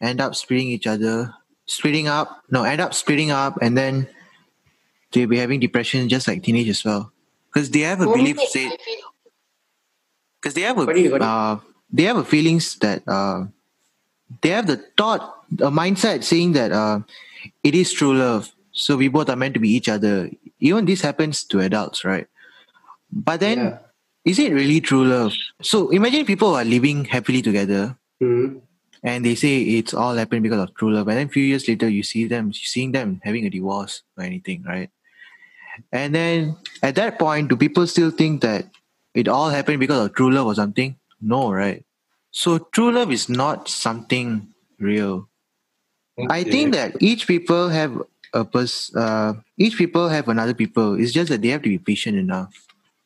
end 0.00 0.20
up 0.20 0.34
splitting 0.34 0.68
each 0.68 0.86
other, 0.86 1.32
splitting 1.64 2.08
up? 2.08 2.44
No, 2.50 2.64
end 2.64 2.82
up 2.82 2.92
splitting 2.92 3.30
up, 3.30 3.56
and 3.62 3.72
then 3.72 4.06
they'll 5.12 5.28
be 5.28 5.40
having 5.40 5.60
depression 5.60 6.12
just 6.12 6.28
like 6.28 6.42
teenage 6.42 6.68
as 6.68 6.84
well. 6.84 7.13
Because 7.54 7.70
they 7.70 7.80
have 7.80 8.00
a 8.00 8.06
belief, 8.06 8.40
say, 8.40 8.68
because 10.42 10.54
they 10.54 10.62
have 10.62 10.76
a 10.78 10.86
Got 10.86 10.96
it, 10.98 11.08
got 11.08 11.16
it. 11.16 11.22
uh, 11.22 11.58
they 11.92 12.02
have 12.04 12.16
a 12.16 12.24
feelings 12.24 12.74
that 12.80 13.06
uh, 13.06 13.44
they 14.42 14.48
have 14.50 14.66
the 14.66 14.82
thought 14.98 15.44
a 15.60 15.70
mindset 15.70 16.24
saying 16.24 16.52
that 16.52 16.72
uh, 16.72 17.00
it 17.62 17.74
is 17.74 17.92
true 17.92 18.14
love 18.14 18.50
so 18.72 18.96
we 18.96 19.06
both 19.08 19.30
are 19.30 19.36
meant 19.36 19.54
to 19.54 19.60
be 19.60 19.68
each 19.70 19.88
other 19.88 20.28
even 20.58 20.84
this 20.84 21.00
happens 21.02 21.44
to 21.44 21.60
adults 21.60 22.04
right 22.04 22.26
But 23.14 23.38
then, 23.40 23.58
Yeah. 23.58 23.78
is 24.26 24.38
it 24.42 24.50
really 24.52 24.80
true 24.80 25.04
love? 25.06 25.34
So 25.62 25.90
imagine 25.94 26.26
people 26.26 26.56
are 26.58 26.64
living 26.66 27.04
happily 27.06 27.42
together 27.46 27.94
Mhm. 28.18 28.62
and 29.04 29.22
they 29.24 29.36
say 29.38 29.62
it's 29.78 29.94
all 29.94 30.16
happened 30.18 30.42
because 30.42 30.58
of 30.58 30.74
true 30.74 30.90
love. 30.90 31.06
And 31.06 31.18
then 31.22 31.28
a 31.30 31.30
few 31.30 31.44
years 31.46 31.68
later, 31.68 31.86
you 31.88 32.02
see 32.02 32.24
them, 32.26 32.50
seeing 32.52 32.90
them 32.90 33.20
having 33.22 33.46
a 33.46 33.50
divorce 33.54 34.02
or 34.18 34.24
anything, 34.24 34.64
right? 34.66 34.90
And 35.92 36.14
then 36.14 36.56
at 36.82 36.94
that 36.96 37.18
point, 37.18 37.48
do 37.48 37.56
people 37.56 37.86
still 37.86 38.10
think 38.10 38.42
that 38.42 38.66
it 39.14 39.28
all 39.28 39.50
happened 39.50 39.80
because 39.80 40.06
of 40.06 40.14
true 40.14 40.30
love 40.30 40.46
or 40.46 40.54
something? 40.54 40.96
No, 41.20 41.52
right? 41.52 41.84
So 42.30 42.58
true 42.58 42.90
love 42.92 43.12
is 43.12 43.28
not 43.28 43.68
something 43.68 44.48
real. 44.78 45.28
I 46.30 46.44
think 46.44 46.74
that 46.74 46.94
each 47.02 47.26
people 47.26 47.68
have 47.68 48.00
a 48.32 48.44
pers- 48.44 48.94
uh, 48.94 49.34
each 49.58 49.76
people 49.76 50.08
have 50.08 50.28
another 50.28 50.54
people. 50.54 50.94
It's 51.00 51.12
just 51.12 51.28
that 51.30 51.42
they 51.42 51.48
have 51.48 51.62
to 51.62 51.68
be 51.68 51.78
patient 51.78 52.18
enough. 52.18 52.54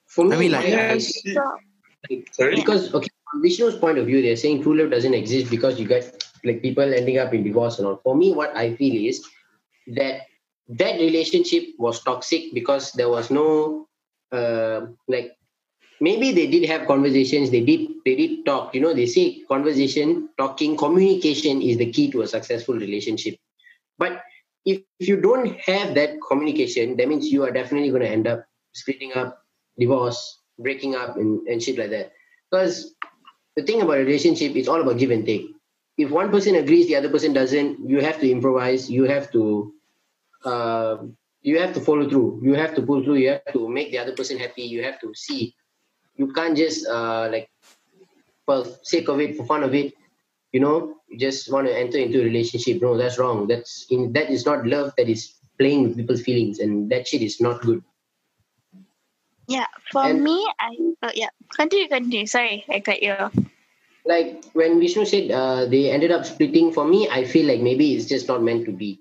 For 0.06 0.24
me, 0.24 0.36
I 0.36 0.38
mean, 0.38 0.52
like- 0.52 0.64
what 0.64 0.78
I- 0.78 2.24
Sorry. 2.32 2.54
because 2.56 2.94
okay, 2.94 3.08
from 3.30 3.42
Vishnu's 3.42 3.76
point 3.76 3.98
of 3.98 4.06
view, 4.06 4.22
they're 4.22 4.36
saying 4.36 4.62
true 4.62 4.76
love 4.76 4.90
doesn't 4.90 5.12
exist 5.12 5.50
because 5.50 5.78
you 5.80 5.86
get 5.86 6.24
like 6.44 6.62
people 6.62 6.84
ending 6.84 7.18
up 7.18 7.34
in 7.34 7.44
divorce 7.44 7.78
and 7.78 7.86
all. 7.88 8.00
For 8.02 8.14
me, 8.16 8.32
what 8.32 8.56
I 8.56 8.76
feel 8.76 8.94
is 9.08 9.24
that 9.88 10.27
that 10.68 11.00
relationship 11.00 11.64
was 11.78 12.02
toxic 12.02 12.52
because 12.52 12.92
there 12.92 13.08
was 13.08 13.30
no 13.30 13.88
uh, 14.32 14.86
like 15.08 15.36
maybe 16.00 16.32
they 16.32 16.46
did 16.46 16.68
have 16.68 16.86
conversations 16.86 17.50
they 17.50 17.64
did 17.64 17.88
they 18.04 18.14
did 18.14 18.44
talk 18.44 18.74
you 18.74 18.80
know 18.80 18.92
they 18.92 19.06
say 19.06 19.42
conversation 19.48 20.28
talking 20.36 20.76
communication 20.76 21.62
is 21.62 21.78
the 21.78 21.90
key 21.90 22.10
to 22.10 22.22
a 22.22 22.26
successful 22.26 22.74
relationship. 22.74 23.36
But 23.98 24.22
if, 24.64 24.82
if 25.00 25.08
you 25.08 25.20
don't 25.20 25.58
have 25.60 25.94
that 25.94 26.16
communication 26.28 26.96
that 26.98 27.08
means 27.08 27.28
you 27.28 27.44
are 27.44 27.50
definitely 27.50 27.88
going 27.88 28.02
to 28.02 28.08
end 28.08 28.26
up 28.26 28.44
splitting 28.74 29.12
up 29.14 29.42
divorce 29.78 30.40
breaking 30.58 30.94
up 30.94 31.16
and, 31.16 31.46
and 31.48 31.62
shit 31.62 31.78
like 31.78 31.90
that. 31.90 32.12
Because 32.50 32.94
the 33.56 33.62
thing 33.62 33.80
about 33.80 33.96
a 33.96 34.04
relationship 34.04 34.54
it's 34.54 34.68
all 34.68 34.82
about 34.82 34.98
give 34.98 35.10
and 35.10 35.24
take. 35.24 35.46
If 35.96 36.10
one 36.10 36.30
person 36.30 36.54
agrees 36.56 36.86
the 36.86 36.96
other 36.96 37.08
person 37.08 37.32
doesn't 37.32 37.88
you 37.88 38.00
have 38.02 38.20
to 38.20 38.30
improvise 38.30 38.90
you 38.90 39.04
have 39.04 39.32
to 39.32 39.72
uh, 40.48 40.96
you 41.42 41.58
have 41.60 41.72
to 41.74 41.80
follow 41.80 42.08
through. 42.08 42.40
You 42.42 42.54
have 42.54 42.74
to 42.76 42.82
pull 42.82 43.04
through. 43.04 43.16
You 43.22 43.30
have 43.36 43.52
to 43.52 43.68
make 43.68 43.90
the 43.92 43.98
other 43.98 44.14
person 44.16 44.38
happy. 44.38 44.62
You 44.62 44.82
have 44.88 44.98
to 45.04 45.12
see. 45.14 45.54
You 46.16 46.32
can't 46.32 46.56
just 46.56 46.86
uh, 46.88 47.28
like 47.30 47.48
for 48.46 48.64
sake 48.82 49.08
of 49.08 49.20
it 49.20 49.36
for 49.36 49.44
fun 49.44 49.62
of 49.62 49.74
it 49.74 49.92
you 50.52 50.60
know 50.60 50.94
you 51.08 51.18
just 51.18 51.52
want 51.52 51.66
to 51.66 51.74
enter 51.76 51.98
into 51.98 52.20
a 52.20 52.24
relationship. 52.24 52.80
No 52.82 52.96
that's 52.96 53.18
wrong. 53.18 53.46
That's 53.46 53.86
in 53.90 54.12
that 54.12 54.30
is 54.30 54.44
not 54.46 54.66
love 54.66 54.92
that 54.96 55.08
is 55.08 55.34
playing 55.58 55.82
with 55.84 55.96
people's 55.96 56.22
feelings 56.22 56.58
and 56.60 56.90
that 56.90 57.08
shit 57.08 57.22
is 57.22 57.40
not 57.40 57.60
good. 57.62 57.82
Yeah, 59.48 59.66
for 59.92 60.04
And- 60.04 60.22
me, 60.22 60.36
I 60.60 60.76
oh, 61.02 61.10
yeah, 61.14 61.32
continue, 61.56 61.88
continue. 61.88 62.26
Sorry, 62.26 62.64
I 62.68 62.80
cut 62.80 63.02
you 63.02 63.12
off. 63.12 63.34
like 64.04 64.44
when 64.52 64.80
Vishnu 64.80 65.04
said 65.04 65.30
uh, 65.30 65.64
they 65.66 65.90
ended 65.90 66.10
up 66.12 66.24
splitting, 66.24 66.72
for 66.72 66.84
me, 66.86 67.08
I 67.08 67.24
feel 67.24 67.46
like 67.46 67.60
maybe 67.60 67.94
it's 67.96 68.06
just 68.06 68.28
not 68.28 68.42
meant 68.42 68.64
to 68.66 68.72
be. 68.72 69.00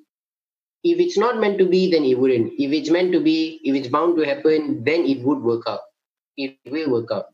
If 0.92 1.00
it's 1.00 1.18
not 1.18 1.40
meant 1.40 1.58
to 1.60 1.66
be, 1.66 1.92
then 1.92 2.04
it 2.06 2.18
wouldn't. 2.18 2.54
If 2.58 2.72
it's 2.72 2.90
meant 2.90 3.12
to 3.12 3.20
be, 3.20 3.60
if 3.64 3.76
it's 3.76 3.88
bound 3.88 4.16
to 4.18 4.26
happen, 4.26 4.84
then 4.84 5.06
it 5.06 5.24
would 5.24 5.42
work 5.42 5.64
out. 5.68 5.82
It 6.38 6.58
will 6.70 6.92
work 6.92 7.12
out. 7.12 7.26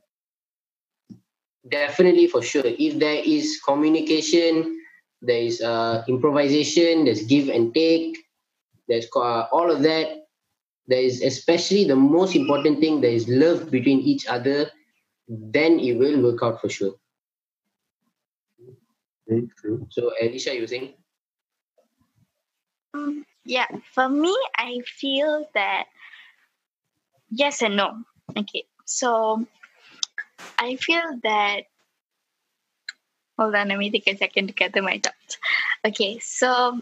Definitely 1.69 2.27
for 2.27 2.41
sure. 2.41 2.63
If 2.65 2.99
there 2.99 3.21
is 3.23 3.59
communication, 3.65 4.79
there 5.21 5.39
is 5.39 5.61
uh, 5.61 6.03
improvisation, 6.07 7.05
there's 7.05 7.23
give 7.23 7.49
and 7.49 7.73
take, 7.73 8.17
there's 8.87 9.07
uh, 9.15 9.47
all 9.51 9.71
of 9.71 9.81
that. 9.83 10.27
There 10.87 11.01
is 11.01 11.21
especially 11.21 11.85
the 11.85 11.95
most 11.95 12.35
important 12.35 12.79
thing, 12.81 12.99
there 12.99 13.11
is 13.11 13.27
love 13.29 13.71
between 13.71 13.99
each 14.01 14.27
other, 14.27 14.69
then 15.29 15.79
it 15.79 15.93
will 15.97 16.21
work 16.21 16.43
out 16.43 16.59
for 16.59 16.67
sure. 16.67 16.95
True, 19.27 19.49
true. 19.57 19.87
So, 19.89 20.11
Alicia, 20.21 20.53
you 20.55 20.61
were 20.61 20.67
saying? 20.67 20.93
Yeah, 23.45 23.67
for 23.93 24.07
me, 24.07 24.35
I 24.57 24.79
feel 24.85 25.47
that 25.53 25.85
yes 27.29 27.61
and 27.61 27.75
no. 27.75 28.03
Okay, 28.37 28.63
so 28.85 29.45
I 30.57 30.75
feel 30.77 31.19
that. 31.23 31.63
Hold 33.37 33.55
on, 33.55 33.69
let 33.69 33.77
me 33.77 33.89
take 33.89 34.07
a 34.07 34.15
second 34.15 34.47
to 34.47 34.53
gather 34.53 34.81
my 34.81 34.99
thoughts. 34.99 35.37
Okay, 35.85 36.19
so 36.19 36.81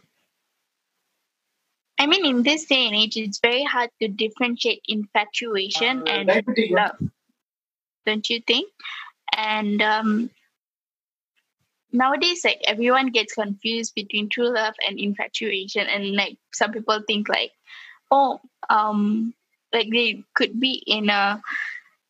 I 2.01 2.07
mean, 2.07 2.25
in 2.25 2.41
this 2.41 2.65
day 2.65 2.87
and 2.87 2.95
age, 2.95 3.15
it's 3.15 3.39
very 3.39 3.63
hard 3.63 3.91
to 4.01 4.07
differentiate 4.07 4.81
infatuation 4.87 6.07
and 6.07 6.27
love, 6.71 6.97
don't 8.07 8.27
you 8.27 8.41
think? 8.41 8.71
And 9.37 9.79
um, 9.83 10.31
nowadays, 11.91 12.41
like 12.43 12.61
everyone 12.65 13.11
gets 13.11 13.33
confused 13.33 13.95
between 13.95 14.29
true 14.29 14.53
love 14.53 14.73
and 14.87 14.99
infatuation, 14.99 15.87
and 15.87 16.15
like 16.15 16.37
some 16.53 16.71
people 16.71 17.01
think 17.07 17.29
like, 17.29 17.51
oh, 18.09 18.39
um, 18.69 19.33
like 19.73 19.89
they 19.91 20.23
could 20.33 20.59
be 20.59 20.83
in 20.87 21.09
a 21.09 21.41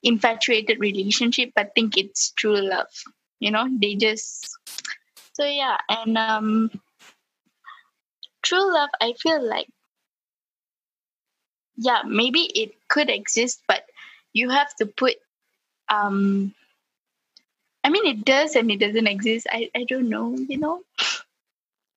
infatuated 0.03 0.79
relationship, 0.79 1.51
but 1.55 1.73
think 1.75 1.97
it's 1.97 2.31
true 2.31 2.59
love. 2.59 2.91
You 3.39 3.51
know, 3.51 3.67
they 3.79 3.95
just 3.95 4.47
so 5.33 5.45
yeah, 5.45 5.77
and 5.89 6.17
um, 6.17 6.71
true 8.41 8.73
love. 8.73 8.89
I 8.99 9.13
feel 9.13 9.41
like 9.47 9.67
yeah, 11.77 12.01
maybe 12.05 12.41
it 12.41 12.73
could 12.89 13.09
exist, 13.09 13.61
but 13.67 13.85
you 14.33 14.49
have 14.49 14.73
to 14.75 14.85
put 14.85 15.15
um 15.89 16.53
I 17.83 17.89
mean 17.89 18.05
it 18.05 18.25
does 18.25 18.55
and 18.55 18.69
it 18.71 18.79
doesn't 18.79 19.07
exist. 19.07 19.47
I, 19.51 19.69
I 19.75 19.85
don't 19.87 20.09
know, 20.09 20.35
you 20.37 20.57
know. 20.57 20.81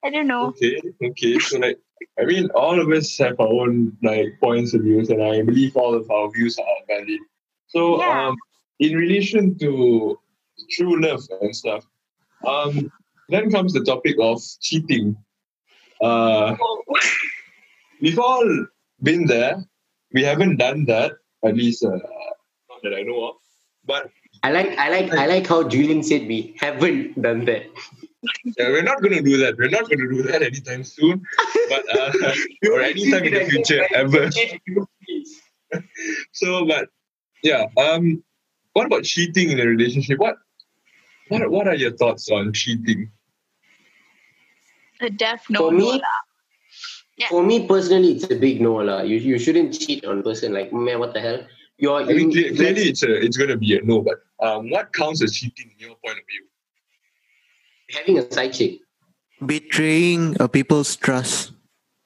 I 0.04 0.10
don't 0.10 0.26
know. 0.26 0.48
Okay, 0.48 0.80
okay. 1.02 1.38
So 1.38 1.58
like, 1.58 1.78
I 2.20 2.24
mean, 2.24 2.50
all 2.54 2.78
of 2.80 2.90
us 2.90 3.16
have 3.18 3.40
our 3.40 3.48
own 3.48 3.96
like 4.02 4.38
points 4.40 4.74
of 4.74 4.82
views, 4.82 5.08
and 5.08 5.22
I 5.22 5.40
believe 5.42 5.76
all 5.76 5.94
of 5.94 6.10
our 6.10 6.30
views 6.30 6.58
are 6.58 6.80
valid. 6.88 7.20
So, 7.68 8.00
Yeah. 8.00 8.28
um, 8.28 8.36
in 8.80 8.96
relation 8.96 9.56
to 9.58 10.18
true 10.70 11.00
love 11.00 11.22
and 11.40 11.56
stuff, 11.56 11.86
um, 12.46 12.92
then 13.30 13.50
comes 13.50 13.72
the 13.72 13.82
topic 13.82 14.16
of 14.20 14.42
cheating. 14.60 15.16
Uh, 16.02 16.56
we've 18.00 18.18
all 18.18 18.66
been 19.02 19.26
there. 19.26 19.64
We 20.12 20.22
haven't 20.22 20.56
done 20.58 20.84
that, 20.86 21.12
at 21.44 21.56
least 21.56 21.84
uh, 21.84 21.96
not 22.68 22.82
that 22.82 22.94
I 22.94 23.02
know 23.02 23.28
of. 23.30 23.36
But 23.86 24.10
I 24.44 24.50
like, 24.50 24.76
I 24.78 24.90
like, 24.90 25.12
I 25.14 25.26
like 25.26 25.46
how 25.46 25.66
Julian 25.66 26.02
said 26.02 26.28
we 26.28 26.54
haven't 26.60 27.20
done 27.20 27.46
that. 27.46 27.64
Yeah, 28.58 28.68
we're 28.68 28.82
not 28.82 29.00
going 29.00 29.14
to 29.14 29.22
do 29.22 29.38
that. 29.38 29.56
We're 29.56 29.70
not 29.70 29.88
going 29.88 30.00
to 30.00 30.08
do 30.08 30.22
that 30.24 30.42
anytime 30.42 30.84
soon, 30.84 31.24
but 31.70 31.84
uh, 31.96 32.12
or 32.70 32.80
anytime 32.82 33.24
in 33.24 33.32
the 33.34 33.44
future 33.46 33.82
ever. 33.94 34.28
So, 36.32 36.64
but 36.66 36.88
yeah, 37.42 37.66
um, 37.76 38.22
what 38.74 38.86
about 38.86 39.02
cheating 39.02 39.50
in 39.50 39.58
a 39.58 39.66
relationship? 39.66 40.20
What, 40.20 40.36
what, 41.28 41.50
what 41.50 41.66
are 41.66 41.74
your 41.74 41.90
thoughts 41.96 42.30
on 42.30 42.52
cheating? 42.52 43.10
A 45.00 45.10
deaf 45.10 45.50
no 45.50 45.58
For 45.58 45.72
me. 45.72 46.00
Yeah. 47.16 47.28
for 47.28 47.42
me 47.42 47.66
personally, 47.66 48.12
it's 48.12 48.30
a 48.30 48.36
big 48.36 48.60
no 48.60 48.74
lah. 48.74 49.02
You 49.02 49.16
you 49.16 49.38
shouldn't 49.38 49.74
cheat 49.74 50.04
on 50.04 50.20
a 50.20 50.22
person. 50.22 50.52
Like 50.52 50.72
man, 50.72 51.00
what 51.00 51.12
the 51.14 51.20
hell? 51.20 51.42
You're 51.78 52.02
I 52.02 52.12
mean, 52.12 52.30
in- 52.36 52.54
clearly 52.54 52.82
it's 52.82 53.02
a, 53.02 53.10
it's 53.10 53.36
going 53.36 53.50
to 53.50 53.56
be 53.56 53.76
a 53.76 53.82
no. 53.82 54.00
But 54.00 54.22
um, 54.44 54.70
what 54.70 54.92
counts 54.92 55.22
as 55.22 55.32
cheating 55.32 55.70
in 55.72 55.78
your 55.88 55.96
point 56.04 56.18
of 56.18 56.26
view? 56.30 56.44
having 57.90 58.18
a 58.18 58.32
side 58.32 58.52
chick. 58.52 58.80
Betraying 59.44 60.36
a 60.40 60.48
people's 60.48 60.96
trust, 60.96 61.52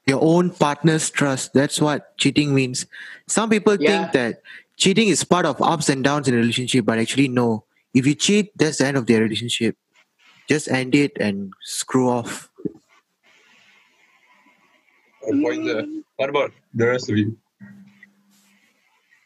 your 0.07 0.18
own 0.21 0.50
partner's 0.50 1.09
trust. 1.09 1.52
That's 1.54 1.80
what 1.80 2.16
cheating 2.18 2.54
means. 2.54 2.85
Some 3.28 3.49
people 3.49 3.76
Yeah. 3.80 3.88
think 3.90 4.12
that 4.12 4.42
cheating 4.76 5.09
is 5.09 5.23
part 5.25 5.47
of 5.47 5.62
ups 5.62 5.88
and 5.88 6.02
downs 6.04 6.28
in 6.28 6.35
a 6.35 6.37
relationship, 6.37 6.85
but 6.85 6.99
actually, 6.99 7.28
no. 7.28 7.64
If 7.95 8.07
you 8.07 8.14
cheat, 8.14 8.50
that's 8.59 8.78
the 8.78 8.87
end 8.87 8.97
of 8.97 9.07
their 9.07 9.23
relationship. 9.23 9.76
Just 10.49 10.68
end 10.68 10.95
it 10.95 11.12
and 11.21 11.52
screw 11.62 12.09
off. 12.11 12.50
A 15.28 15.33
point 15.42 15.64
there. 15.64 15.87
What 16.16 16.28
about 16.30 16.52
the 16.75 16.87
rest 16.87 17.09
of 17.11 17.16
you? 17.18 17.37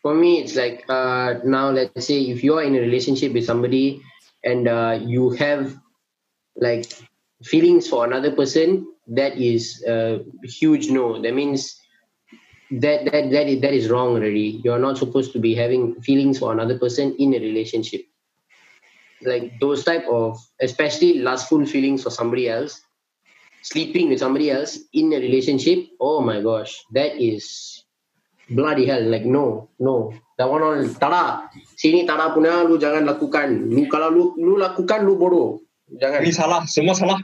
For 0.03 0.15
me, 0.15 0.41
it's 0.41 0.57
like 0.57 0.85
uh, 0.89 1.35
now 1.45 1.71
let's 1.71 2.07
say 2.07 2.21
if 2.23 2.43
you're 2.43 2.63
in 2.63 2.75
a 2.75 2.81
relationship 2.81 3.33
with 3.33 3.45
somebody 3.45 4.03
and 4.45 4.67
uh, 4.69 4.99
you 5.01 5.31
have 5.31 5.77
like 6.57 6.87
feelings 7.45 7.89
for 7.89 8.05
another 8.05 8.33
person, 8.33 8.87
that 9.09 9.37
is 9.39 9.83
a 9.87 10.21
huge 10.45 10.91
no. 10.91 11.21
That 11.23 11.35
means 11.35 11.79
that 12.71 13.05
that 13.07 13.31
that 13.31 13.47
is, 13.49 13.61
that 13.61 13.75
is 13.75 13.89
wrong 13.91 14.17
already. 14.17 14.61
You're 14.65 14.79
not 14.79 14.99
supposed 14.99 15.33
to 15.35 15.39
be 15.39 15.55
having 15.55 16.01
feelings 16.03 16.39
for 16.39 16.53
another 16.53 16.79
person 16.79 17.15
in 17.19 17.35
a 17.35 17.39
relationship. 17.39 18.03
Like 19.23 19.61
those 19.61 19.85
type 19.85 20.05
of, 20.11 20.39
especially 20.61 21.19
lustful 21.21 21.65
feelings 21.65 22.03
for 22.03 22.11
somebody 22.11 22.49
else, 22.49 22.81
sleeping 23.63 24.09
with 24.09 24.19
somebody 24.19 24.51
else 24.51 24.79
in 24.93 25.13
a 25.13 25.17
relationship. 25.19 25.87
Oh 26.01 26.21
my 26.23 26.41
gosh, 26.41 26.83
that 26.93 27.17
is 27.21 27.82
bloody 28.51 28.87
hell 28.87 29.03
like 29.07 29.27
no 29.27 29.69
no 29.79 30.11
that 30.39 30.49
one 30.49 30.63
all 30.63 30.81
tada 30.99 31.47
sini 31.79 32.03
tada 32.03 32.35
punya 32.35 32.65
lu 32.67 32.81
jangan 32.81 33.07
lakukan 33.07 33.71
lu 33.71 33.87
kalau 33.87 34.09
lu 34.11 34.35
lu 34.39 34.59
lakukan 34.59 35.05
lu 35.05 35.15
bodoh 35.15 35.63
jangan 35.99 36.25
Ini 36.25 36.33
salah, 36.33 36.63
semua 36.65 36.95
salah. 36.95 37.21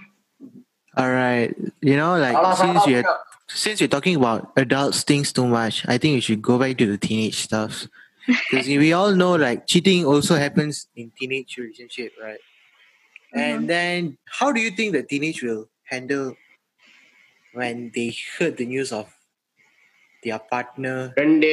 All 0.98 1.12
right. 1.12 1.54
You 1.80 1.96
know, 1.96 2.18
like 2.18 2.34
salah 2.34 2.56
since 2.56 2.82
salah 2.82 2.90
you're 2.90 3.06
since 3.48 3.80
you're 3.80 3.92
talking 3.92 4.16
about 4.16 4.50
adults 4.58 5.06
things 5.06 5.32
too 5.32 5.46
much, 5.46 5.86
I 5.86 5.96
think 5.96 6.18
you 6.18 6.24
should 6.24 6.42
go 6.42 6.58
back 6.58 6.76
to 6.78 6.86
the 6.86 6.98
teenage 6.98 7.38
stuff. 7.38 7.86
Because 8.28 8.68
we 8.68 8.92
all 8.92 9.16
know 9.16 9.40
like 9.40 9.64
cheating 9.64 10.04
also 10.04 10.36
happens 10.36 10.88
in 10.92 11.12
teenage 11.16 11.56
relationship, 11.56 12.12
right? 12.20 12.42
And 13.32 13.64
uh-huh. 13.64 13.72
then 13.72 14.18
how 14.28 14.52
do 14.52 14.60
you 14.60 14.68
think 14.68 14.92
the 14.92 15.02
teenage 15.02 15.40
will 15.40 15.72
handle 15.88 16.36
when 17.56 17.88
they 17.94 18.12
heard 18.36 18.60
the 18.60 18.66
news 18.68 18.92
of 18.92 19.08
their 20.23 20.41
partner? 20.53 20.97
ரெண்டு 21.21 21.51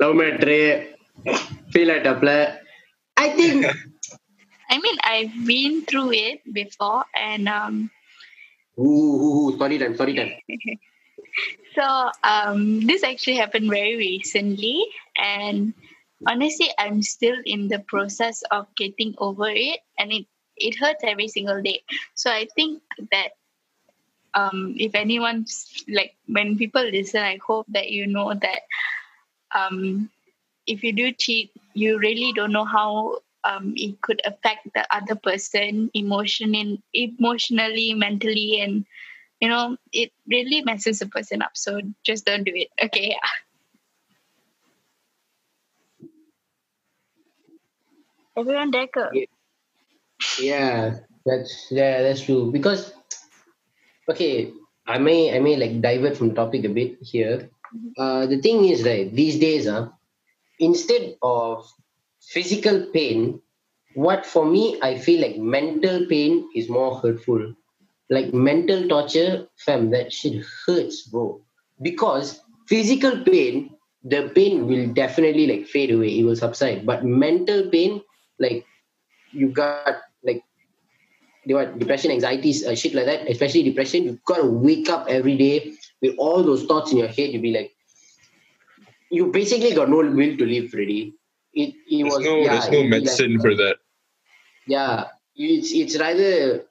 love 0.00 0.16
matter 0.22 0.60
feel 1.72 1.92
ஆயிட்டாப்ல 1.96 2.34
I 3.16 3.28
think 3.40 3.66
I 4.68 4.78
mean, 4.84 4.96
I've 5.04 5.46
been 5.46 5.74
through 5.88 6.10
it 6.12 6.38
before, 6.52 7.02
and 7.28 7.44
um, 7.58 7.74
sorry 9.60 9.76
time 9.82 9.94
sorry 10.00 10.14
time 10.18 10.32
so 11.76 11.86
um, 12.32 12.60
this 12.88 13.02
actually 13.10 13.36
happened 13.42 13.68
very 13.78 13.94
recently, 13.96 14.76
and 15.34 15.74
honestly, 16.30 16.68
I'm 16.82 17.00
still 17.02 17.38
in 17.54 17.68
the 17.72 17.80
process 17.92 18.38
of 18.56 18.62
getting 18.82 19.12
over 19.18 19.48
it, 19.68 19.80
and 19.98 20.08
it 20.18 20.26
it 20.56 20.74
hurts 20.82 21.04
every 21.12 21.28
single 21.36 21.60
day. 21.62 21.78
So 22.14 22.30
I 22.30 22.44
think 22.56 22.72
that 23.12 23.32
um, 24.33 24.75
if 24.77 24.95
anyone's 24.95 25.83
like 25.87 26.15
when 26.27 26.57
people 26.57 26.83
listen, 26.83 27.21
I 27.21 27.39
hope 27.45 27.65
that 27.69 27.89
you 27.91 28.07
know 28.07 28.33
that 28.33 28.61
um, 29.53 30.09
if 30.67 30.83
you 30.83 30.93
do 30.93 31.11
cheat, 31.11 31.51
you 31.73 31.99
really 31.99 32.31
don't 32.33 32.51
know 32.51 32.65
how 32.65 33.19
um, 33.43 33.73
it 33.75 34.01
could 34.01 34.21
affect 34.25 34.67
the 34.73 34.85
other 34.95 35.15
person 35.15 35.89
emotionally, 35.93 36.81
emotionally, 36.93 37.93
mentally, 37.93 38.61
and 38.61 38.85
you 39.39 39.49
know 39.49 39.77
it 39.91 40.11
really 40.27 40.61
messes 40.61 41.01
a 41.01 41.07
person 41.07 41.41
up. 41.41 41.51
So 41.55 41.81
just 42.03 42.25
don't 42.25 42.43
do 42.43 42.53
it. 42.55 42.69
Okay, 42.83 43.09
yeah. 43.09 43.29
Everyone 48.37 48.71
decker. 48.71 49.09
Yeah. 49.13 49.25
Yeah, 50.39 50.97
that's 51.25 51.67
yeah, 51.71 52.01
that's 52.01 52.21
true. 52.23 52.51
Because 52.51 52.93
okay, 54.09 54.51
I 54.87 54.97
may 54.97 55.35
I 55.35 55.39
may 55.39 55.55
like 55.55 55.81
divert 55.81 56.17
from 56.17 56.35
topic 56.35 56.65
a 56.65 56.69
bit 56.69 56.97
here. 57.01 57.49
Uh, 57.97 58.25
the 58.25 58.41
thing 58.41 58.65
is 58.65 58.83
right 58.83 59.13
these 59.13 59.39
days, 59.39 59.67
uh, 59.67 59.89
instead 60.59 61.15
of 61.21 61.65
physical 62.21 62.85
pain, 62.93 63.41
what 63.93 64.25
for 64.25 64.45
me 64.45 64.79
I 64.81 64.97
feel 64.97 65.21
like 65.21 65.37
mental 65.37 66.05
pain 66.07 66.49
is 66.55 66.69
more 66.69 66.99
hurtful. 66.99 67.53
Like 68.09 68.33
mental 68.33 68.87
torture, 68.89 69.47
fam, 69.55 69.89
that 69.91 70.11
shit 70.11 70.43
hurts, 70.65 71.07
bro. 71.07 71.39
Because 71.81 72.41
physical 72.67 73.23
pain, 73.23 73.71
the 74.03 74.31
pain 74.35 74.67
will 74.67 74.87
definitely 74.93 75.47
like 75.47 75.67
fade 75.67 75.91
away. 75.91 76.19
It 76.19 76.23
will 76.25 76.35
subside. 76.35 76.85
But 76.85 77.05
mental 77.05 77.69
pain, 77.69 78.01
like 78.37 78.65
you 79.31 79.49
got 79.49 80.01
like 81.45 81.49
you 81.49 81.55
know 81.55 81.59
what 81.61 81.79
depression 81.79 82.11
anxiety 82.11 82.53
uh, 82.65 82.75
shit 82.75 82.93
like 82.93 83.05
that 83.05 83.29
especially 83.29 83.63
depression 83.63 84.03
you've 84.03 84.23
gotta 84.25 84.45
wake 84.45 84.89
up 84.89 85.07
every 85.09 85.37
day 85.37 85.73
with 86.01 86.15
all 86.17 86.43
those 86.43 86.63
thoughts 86.65 86.91
in 86.91 86.97
your 86.97 87.07
head 87.07 87.29
you'll 87.31 87.41
be 87.41 87.51
like 87.53 87.71
you 89.09 89.27
basically 89.31 89.73
got 89.73 89.89
no 89.89 89.97
will 89.97 90.37
to 90.37 90.45
live 90.45 90.73
really 90.73 91.13
it, 91.53 91.73
it 91.89 92.03
There's 92.03 92.13
was 92.13 92.23
no, 92.25 92.37
yeah, 92.37 92.51
there's 92.53 92.69
no 92.71 92.77
it'd 92.79 92.91
like- 92.91 93.01
medicine 93.01 93.39
for 93.39 93.55
that. 93.55 93.75
yeah 94.67 95.05
it's 95.35 95.71
it's 95.73 95.97
rather 95.99 96.63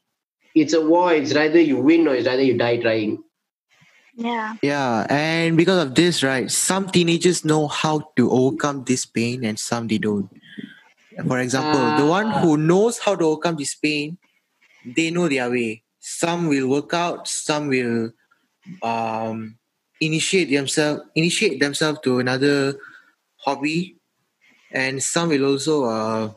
it's 0.55 0.73
a 0.73 0.81
war 0.81 1.13
it's 1.15 1.35
rather 1.35 1.61
you 1.61 1.77
win 1.79 2.09
or 2.09 2.15
it's 2.15 2.27
rather 2.27 2.43
you 2.43 2.57
die 2.57 2.77
trying 2.79 3.23
Yeah. 4.21 4.57
Yeah, 4.61 5.07
and 5.09 5.57
because 5.57 5.81
of 5.87 5.95
this, 5.95 6.23
right, 6.23 6.51
some 6.51 6.91
teenagers 6.91 7.43
know 7.45 7.69
how 7.69 8.11
to 8.17 8.29
overcome 8.31 8.85
this 8.85 9.07
pain 9.07 9.45
and 9.49 9.57
some 9.59 9.89
they 9.89 9.97
don't. 9.97 10.29
For 11.27 11.39
example, 11.41 11.81
the 11.97 12.05
one 12.05 12.29
who 12.43 12.57
knows 12.59 12.99
how 12.99 13.15
to 13.17 13.25
overcome 13.25 13.57
this 13.57 13.75
pain, 13.75 14.19
they 14.85 15.11
know 15.11 15.29
their 15.29 15.51
way. 15.51 15.83
Some 15.99 16.49
will 16.49 16.69
work 16.69 16.95
out, 16.95 17.29
some 17.29 17.69
will 17.69 18.13
um, 18.83 19.59
initiate 20.01 20.51
themselves 20.51 21.03
initiate 21.15 21.61
themselves 21.61 22.01
to 22.05 22.19
another 22.19 22.75
hobby, 23.37 23.97
and 24.73 25.03
some 25.03 25.29
will 25.29 25.45
also 25.45 25.85
uh, 25.85 26.33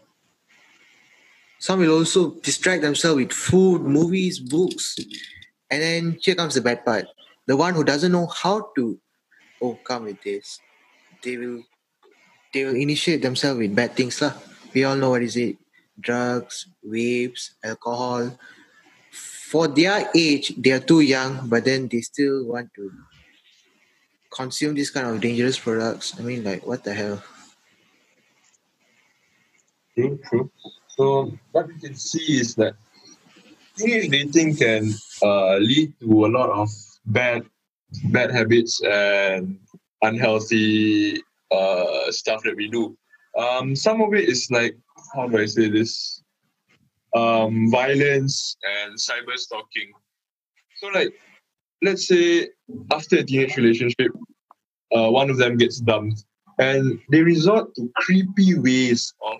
some 1.60 1.80
will 1.80 1.98
also 1.98 2.32
distract 2.42 2.82
themselves 2.82 3.18
with 3.18 3.32
food, 3.32 3.84
movies, 3.84 4.40
books, 4.40 5.00
and 5.72 5.82
then 5.82 6.18
here 6.22 6.36
comes 6.36 6.56
the 6.56 6.62
bad 6.62 6.84
part 6.84 7.06
the 7.46 7.56
one 7.56 7.74
who 7.74 7.84
doesn't 7.84 8.12
know 8.12 8.28
how 8.28 8.72
to 8.76 9.00
overcome 9.62 10.06
with 10.06 10.22
this, 10.24 10.60
they 11.24 11.38
will 11.38 11.64
they 12.54 12.66
will 12.66 12.76
initiate 12.76 13.22
themselves 13.22 13.60
with 13.60 13.76
bad 13.76 13.96
things 13.96 14.22
lah. 14.22 14.34
We 14.74 14.84
all 14.84 14.96
know 14.96 15.12
what 15.12 15.24
is 15.24 15.36
it: 15.36 15.58
drugs, 16.00 16.68
vapes, 16.86 17.52
alcohol. 17.64 18.38
For 19.12 19.68
their 19.68 20.10
age, 20.16 20.54
they 20.58 20.72
are 20.72 20.80
too 20.80 21.02
young, 21.02 21.48
but 21.48 21.66
then 21.66 21.88
they 21.88 22.02
still 22.02 22.46
want 22.46 22.74
to 22.76 22.92
consume 24.34 24.74
this 24.74 24.90
kind 24.90 25.08
of 25.08 25.22
dangerous 25.22 25.60
products. 25.60 26.18
I 26.20 26.24
mean, 26.24 26.44
like 26.44 26.66
what 26.66 26.84
the 26.84 26.94
hell? 26.94 27.24
True, 29.96 30.20
true. 30.30 30.52
So 30.98 31.38
what 31.52 31.68
we 31.68 31.80
can 31.80 31.96
see 31.96 32.40
is 32.40 32.56
that 32.56 32.74
teenage 33.78 34.10
dating 34.10 34.56
can 34.58 34.94
uh, 35.22 35.58
lead 35.58 35.94
to 36.02 36.26
a 36.26 36.30
lot 36.30 36.50
of 36.50 36.70
bad 37.06 37.46
bad 38.10 38.32
habits 38.32 38.82
and 38.82 39.60
unhealthy 40.02 41.22
uh, 41.52 42.12
stuff 42.12 42.42
that 42.44 42.56
we 42.56 42.70
do. 42.70 42.98
Um, 43.38 43.76
some 43.76 44.02
of 44.02 44.14
it 44.14 44.30
is 44.30 44.50
like 44.52 44.76
how 45.14 45.28
do 45.28 45.38
I 45.38 45.46
say 45.46 45.70
this? 45.70 46.22
Um, 47.16 47.70
violence 47.70 48.58
and 48.64 48.96
cyber 48.98 49.36
stalking. 49.36 49.92
So 50.78 50.88
like 50.88 51.14
let's 51.84 52.08
say 52.08 52.50
after 52.92 53.18
a 53.18 53.24
teenage 53.24 53.56
relationship, 53.58 54.12
uh, 54.96 55.10
one 55.12 55.30
of 55.30 55.38
them 55.38 55.58
gets 55.58 55.80
dumped 55.80 56.26
and 56.60 57.00
they 57.12 57.22
resort 57.22 57.74
to 57.76 57.90
creepy 57.96 58.58
ways 58.58 59.14
of 59.26 59.40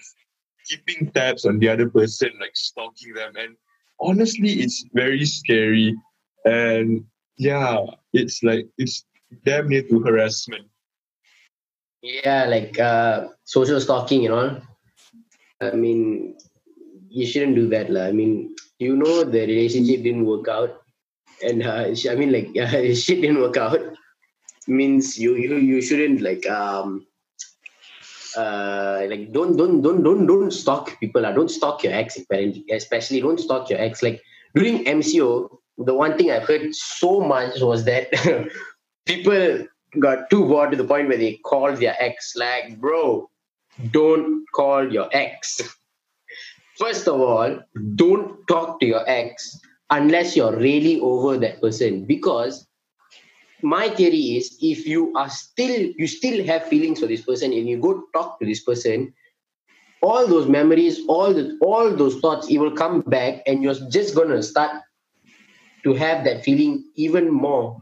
keeping 0.68 1.12
tabs 1.12 1.46
on 1.46 1.60
the 1.60 1.68
other 1.70 1.90
person, 1.90 2.30
like 2.40 2.56
stalking 2.56 3.14
them. 3.14 3.34
And 3.36 3.56
honestly, 4.00 4.62
it's 4.62 4.86
very 4.94 5.26
scary. 5.26 5.96
And 6.46 7.06
yeah, 7.38 7.78
it's 8.14 8.44
like 8.44 8.68
it's 8.78 9.06
damn 9.46 9.68
near 9.70 9.84
to 9.84 10.00
harassment. 10.02 10.68
yeah 12.04 12.46
like 12.46 12.78
uh 12.80 13.28
social 13.46 13.80
stalking 13.80 14.26
and 14.26 14.34
all 14.34 14.52
i 15.62 15.72
mean 15.72 16.36
you 17.10 17.26
shouldn't 17.26 17.56
do 17.56 17.68
that 17.70 17.90
lah. 17.90 18.06
i 18.06 18.12
mean 18.12 18.56
you 18.80 18.96
know 18.96 19.24
the 19.24 19.42
relationship 19.42 20.04
didn't 20.04 20.26
work 20.26 20.48
out 20.48 20.84
and 21.44 21.64
uh, 21.64 21.86
i 22.10 22.16
mean 22.16 22.32
like 22.32 22.50
uh, 22.62 22.94
shit 22.94 23.22
didn't 23.22 23.42
work 23.42 23.58
out. 23.58 23.80
Means 24.66 25.18
you 25.20 25.36
you 25.36 25.58
you 25.58 25.82
shouldn't 25.82 26.22
like 26.22 26.50
um 26.50 27.06
uh 28.38 29.04
like 29.10 29.34
don't 29.34 29.58
don't 29.58 29.82
don't 29.82 30.04
don't 30.04 30.26
don't 30.26 30.52
stalk 30.52 30.98
people 31.02 31.26
uh, 31.26 31.34
don't 31.34 31.50
stalk 31.50 31.84
your 31.84 31.94
ex 31.94 32.16
apparently. 32.16 32.64
Especially 32.72 33.20
don't 33.20 33.40
stalk 33.40 33.70
your 33.70 33.82
ex. 33.82 34.02
Like 34.02 34.22
during 34.56 34.86
mco 34.86 35.50
the 35.78 35.94
one 35.94 36.18
thing 36.18 36.32
i've 36.32 36.48
heard 36.48 36.74
so 36.74 37.20
much 37.20 37.60
was 37.60 37.84
that 37.84 38.08
people 39.06 39.66
got 40.00 40.30
too 40.30 40.46
bored 40.46 40.72
to 40.72 40.78
the 40.78 40.86
point 40.86 41.10
where 41.10 41.18
they 41.18 41.34
called 41.44 41.78
their 41.78 41.98
ex. 42.00 42.34
Like 42.38 42.80
bro 42.80 43.30
don't 43.92 44.46
call 44.54 44.92
your 44.92 45.10
ex. 45.12 45.62
First 46.78 47.08
of 47.08 47.20
all 47.20 47.60
don't 47.96 48.46
talk 48.48 48.80
to 48.80 48.86
your 48.86 49.08
ex 49.10 49.60
unless 49.90 50.36
you're 50.36 50.56
really 50.56 51.00
over 51.00 51.38
that 51.38 51.62
person. 51.62 52.06
Because 52.06 52.68
my 53.62 53.90
theory 53.90 54.38
is 54.38 54.58
if 54.62 54.86
you 54.86 55.14
are 55.16 55.30
still 55.30 55.92
you 55.98 56.08
still 56.08 56.46
have 56.46 56.64
feelings 56.64 57.00
for 57.00 57.08
this 57.08 57.22
person 57.22 57.54
and 57.54 57.68
you 57.68 57.80
go 57.80 58.04
talk 58.14 58.40
to 58.40 58.46
this 58.46 58.62
person 58.62 59.14
all 60.02 60.28
those 60.28 60.50
memories 60.50 61.00
all 61.08 61.34
the 61.34 61.58
all 61.62 61.96
those 61.96 62.20
thoughts 62.20 62.50
it 62.50 62.58
will 62.58 62.76
come 62.76 63.00
back 63.02 63.42
and 63.48 63.64
you're 63.64 63.80
just 63.90 64.16
gonna 64.16 64.44
start 64.44 64.82
to 65.84 65.94
have 65.94 66.24
that 66.26 66.44
feeling 66.44 66.84
even 66.96 67.30
more. 67.30 67.82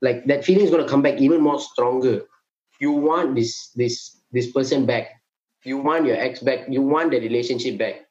Like 0.00 0.26
that 0.26 0.44
feeling 0.44 0.64
is 0.64 0.70
going 0.70 0.84
to 0.84 0.88
come 0.88 1.02
back 1.02 1.20
even 1.20 1.40
more 1.40 1.58
stronger. 1.58 2.22
You 2.80 2.92
want 2.92 3.34
this 3.34 3.70
this 3.74 4.20
this 4.30 4.52
person 4.52 4.86
back 4.86 5.17
you 5.68 5.78
want 5.78 6.06
your 6.06 6.16
ex 6.16 6.40
back 6.40 6.66
you 6.68 6.82
want 6.82 7.10
the 7.10 7.20
relationship 7.20 7.78
back 7.78 8.06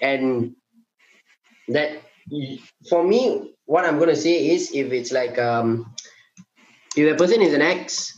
and 0.00 0.54
that 1.68 2.02
for 2.88 3.02
me 3.02 3.52
what 3.66 3.84
i'm 3.84 3.98
going 3.98 4.14
to 4.14 4.22
say 4.28 4.36
is 4.54 4.70
if 4.72 4.92
it's 4.92 5.12
like 5.12 5.38
um 5.38 5.94
if 6.96 7.08
the 7.10 7.16
person 7.16 7.40
is 7.42 7.54
an 7.54 7.62
ex 7.62 8.12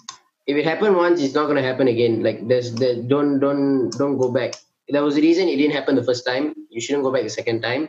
if 0.46 0.56
it 0.56 0.64
happened 0.64 0.96
once, 0.96 1.22
it's 1.22 1.34
not 1.34 1.46
gonna 1.46 1.62
happen 1.62 1.88
again. 1.88 2.22
Like 2.22 2.46
there's 2.46 2.74
the 2.74 3.02
don't 3.08 3.40
don't 3.40 3.90
don't 3.90 4.18
go 4.18 4.30
back. 4.30 4.54
There 4.88 5.02
was 5.02 5.16
a 5.16 5.20
reason 5.20 5.48
it 5.48 5.56
didn't 5.56 5.72
happen 5.72 5.94
the 5.94 6.04
first 6.04 6.26
time. 6.26 6.54
You 6.70 6.80
shouldn't 6.80 7.04
go 7.04 7.12
back 7.12 7.22
the 7.22 7.30
second 7.30 7.62
time. 7.62 7.88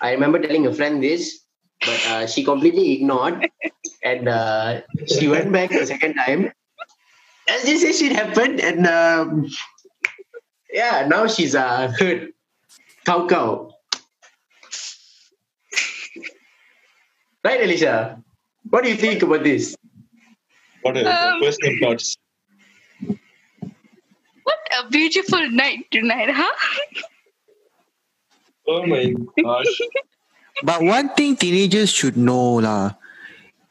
I 0.00 0.12
remember 0.12 0.38
telling 0.38 0.66
a 0.66 0.72
friend 0.72 1.02
this, 1.02 1.40
but 1.80 2.06
uh, 2.06 2.26
she 2.26 2.44
completely 2.44 2.92
ignored, 2.92 3.48
and 4.04 4.28
uh, 4.28 4.82
she 5.06 5.28
went 5.28 5.52
back 5.52 5.70
the 5.70 5.86
second 5.86 6.14
time. 6.14 6.52
As 7.48 7.64
this 7.64 7.82
shit 7.98 8.12
happened, 8.12 8.60
and 8.60 8.86
um, 8.86 9.50
yeah, 10.72 11.06
now 11.08 11.26
she's 11.26 11.54
uh, 11.54 11.92
hurt. 11.98 12.32
Cow 13.04 13.26
cow. 13.26 13.70
Right, 17.44 17.60
Alicia? 17.60 18.22
What 18.70 18.84
do 18.84 18.90
you 18.90 18.96
think 18.96 19.22
about 19.22 19.42
this? 19.42 19.74
What 20.82 20.96
are 20.96 21.00
Um, 21.06 21.42
your 21.42 21.50
personal 21.50 21.74
thoughts? 21.82 22.16
What 24.44 24.58
a 24.78 24.88
beautiful 24.90 25.42
night 25.50 25.86
tonight, 25.90 26.30
huh? 26.30 26.54
Oh 28.66 28.86
my 28.86 29.12
gosh. 29.42 29.66
But 30.62 30.82
one 30.84 31.08
thing 31.18 31.34
teenagers 31.34 31.90
should 31.90 32.14
know, 32.16 32.62
lah. 32.62 32.94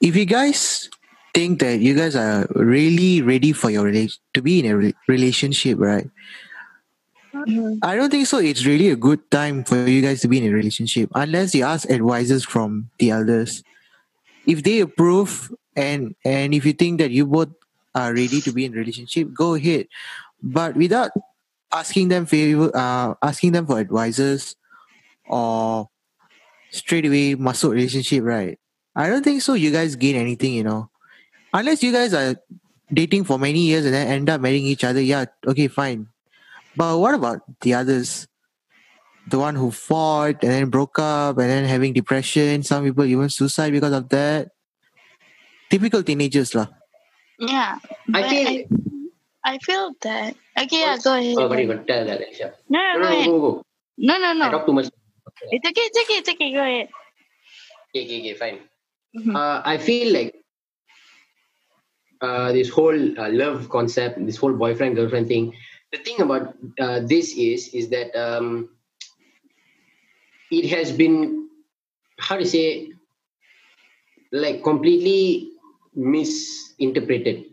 If 0.02 0.18
you 0.18 0.26
guys 0.26 0.90
think 1.32 1.62
that 1.64 1.80
you 1.80 1.96
guys 1.96 2.18
are 2.18 2.50
really 2.52 3.22
ready 3.22 3.54
for 3.54 3.70
your 3.72 3.86
rela- 3.88 4.12
to 4.34 4.42
be 4.42 4.60
in 4.60 4.66
a 4.66 4.76
re- 4.76 4.96
relationship, 5.08 5.80
right? 5.80 6.10
I 7.34 7.96
don't 7.96 8.10
think 8.10 8.28
so. 8.28 8.40
It's 8.40 8.66
really 8.66 8.90
a 8.90 8.96
good 8.96 9.30
time 9.32 9.64
for 9.64 9.88
you 9.88 10.02
guys 10.02 10.22
to 10.22 10.28
be 10.28 10.38
in 10.38 10.52
a 10.52 10.54
relationship 10.54 11.10
unless 11.16 11.56
you 11.56 11.64
ask 11.64 11.90
advisors 11.90 12.44
from 12.44 12.90
the 13.00 13.12
elders. 13.12 13.64
If 14.46 14.64
they 14.64 14.82
approve 14.82 15.52
and 15.76 16.16
and 16.26 16.54
if 16.54 16.66
you 16.66 16.74
think 16.74 17.00
that 17.00 17.12
you 17.12 17.26
both 17.26 17.50
are 17.96 18.14
ready 18.14 18.42
to 18.42 18.52
be 18.52 18.66
in 18.66 18.74
a 18.74 18.78
relationship, 18.78 19.34
go 19.34 19.56
ahead. 19.56 19.88
But 20.44 20.76
without 20.76 21.12
asking 21.72 22.10
them 22.10 22.26
favor, 22.26 22.72
uh, 22.76 23.16
asking 23.22 23.54
them 23.54 23.66
for 23.66 23.80
advisors 23.80 24.56
or 25.28 25.90
straight 26.72 27.06
away 27.06 27.36
muscle 27.36 27.72
relationship, 27.72 28.24
right? 28.24 28.60
I 28.96 29.08
don't 29.08 29.24
think 29.24 29.42
so. 29.42 29.54
You 29.54 29.72
guys 29.72 29.96
gain 29.96 30.16
anything, 30.16 30.54
you 30.54 30.64
know, 30.64 30.90
unless 31.54 31.82
you 31.82 31.92
guys 31.94 32.14
are 32.14 32.36
dating 32.92 33.24
for 33.24 33.40
many 33.40 33.60
years 33.60 33.86
and 33.86 33.94
then 33.94 34.08
end 34.08 34.30
up 34.30 34.42
marrying 34.42 34.66
each 34.66 34.84
other. 34.84 35.00
Yeah, 35.00 35.26
okay, 35.48 35.70
fine. 35.70 36.11
But 36.76 37.00
what 37.00 37.14
about 37.14 37.42
the 37.62 37.74
others? 37.74 38.28
The 39.28 39.38
one 39.40 39.56
who 39.56 39.72
fought 39.72 40.44
and 40.44 40.52
then 40.52 40.70
broke 40.70 40.98
up 41.00 41.38
and 41.38 41.50
then 41.50 41.66
having 41.66 41.94
depression. 41.94 42.64
Some 42.64 42.84
people 42.84 43.06
even 43.06 43.30
suicide 43.30 43.72
because 43.72 43.94
of 43.94 44.10
that. 44.10 44.50
Typical 45.70 46.04
teenagers, 46.04 46.56
lah. 46.56 46.68
Yeah. 47.40 47.78
I 48.14 48.28
feel. 48.28 48.48
I, 48.48 48.66
I 49.44 49.58
feel 49.60 49.94
that. 50.02 50.36
Okay, 50.60 50.80
yeah, 50.82 50.98
go 51.04 51.18
ahead. 51.18 51.38
Oh, 51.38 51.48
what 51.48 51.58
are 51.58 51.62
you 51.62 51.68
gonna 51.68 51.84
tell 51.86 52.06
that, 52.06 52.20
Alicia? 52.20 52.54
No, 52.70 52.80
no, 52.80 52.94
No, 52.94 52.94
go 52.94 53.00
no, 53.00 53.08
ahead. 53.08 53.26
go, 53.26 53.40
go. 53.40 53.52
No, 53.98 54.18
no, 54.18 54.28
I 54.30 54.34
no. 54.34 54.52
talk 54.52 54.66
too 54.66 54.74
much. 54.74 54.88
It's 55.50 55.66
okay, 55.70 55.82
it's 55.82 56.00
okay, 56.04 56.14
it's 56.20 56.30
okay. 56.30 56.54
Go 56.54 56.62
ahead. 56.62 56.90
Okay, 57.96 58.06
okay, 58.06 58.20
okay, 58.20 58.34
fine. 58.36 58.60
Mhm. 59.16 59.36
Uh, 59.36 59.62
I 59.66 59.78
feel 59.78 60.14
like 60.14 60.36
uh, 62.22 62.52
this 62.52 62.70
whole 62.70 63.20
uh, 63.20 63.30
love 63.30 63.70
concept, 63.70 64.24
this 64.26 64.38
whole 64.38 64.54
boyfriend 64.54 64.96
girlfriend 64.96 65.28
thing. 65.28 65.54
The 65.92 66.00
thing 66.00 66.20
about 66.22 66.56
uh, 66.80 67.02
this 67.02 67.38
is 67.38 67.70
is 67.74 67.90
that 67.90 68.16
um, 68.16 68.70
it 70.52 70.70
has 70.70 70.92
been 70.92 71.50
how 72.20 72.38
to 72.38 72.46
say 72.46 72.92
like 74.32 74.64
completely 74.64 75.52
misinterpreted. 75.96 77.46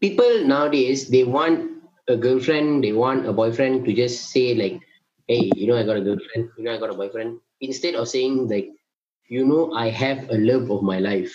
People 0.00 0.44
nowadays 0.46 1.08
they 1.08 1.24
want 1.24 1.70
a 2.08 2.16
girlfriend, 2.16 2.82
they 2.84 2.92
want 2.92 3.26
a 3.26 3.32
boyfriend 3.32 3.84
to 3.84 3.92
just 3.92 4.30
say 4.30 4.54
like, 4.54 4.80
"Hey, 5.28 5.50
you 5.54 5.66
know, 5.68 5.76
I 5.76 5.84
got 5.84 5.96
a 5.98 6.00
girlfriend. 6.00 6.50
You 6.58 6.64
know, 6.64 6.74
I 6.74 6.78
got 6.78 6.90
a 6.90 6.94
boyfriend." 6.94 7.38
Instead 7.60 7.94
of 7.94 8.08
saying 8.08 8.48
like, 8.48 8.68
"You 9.28 9.44
know, 9.46 9.72
I 9.72 9.88
have 9.90 10.28
a 10.30 10.38
love 10.38 10.70
of 10.70 10.82
my 10.82 10.98
life. 10.98 11.32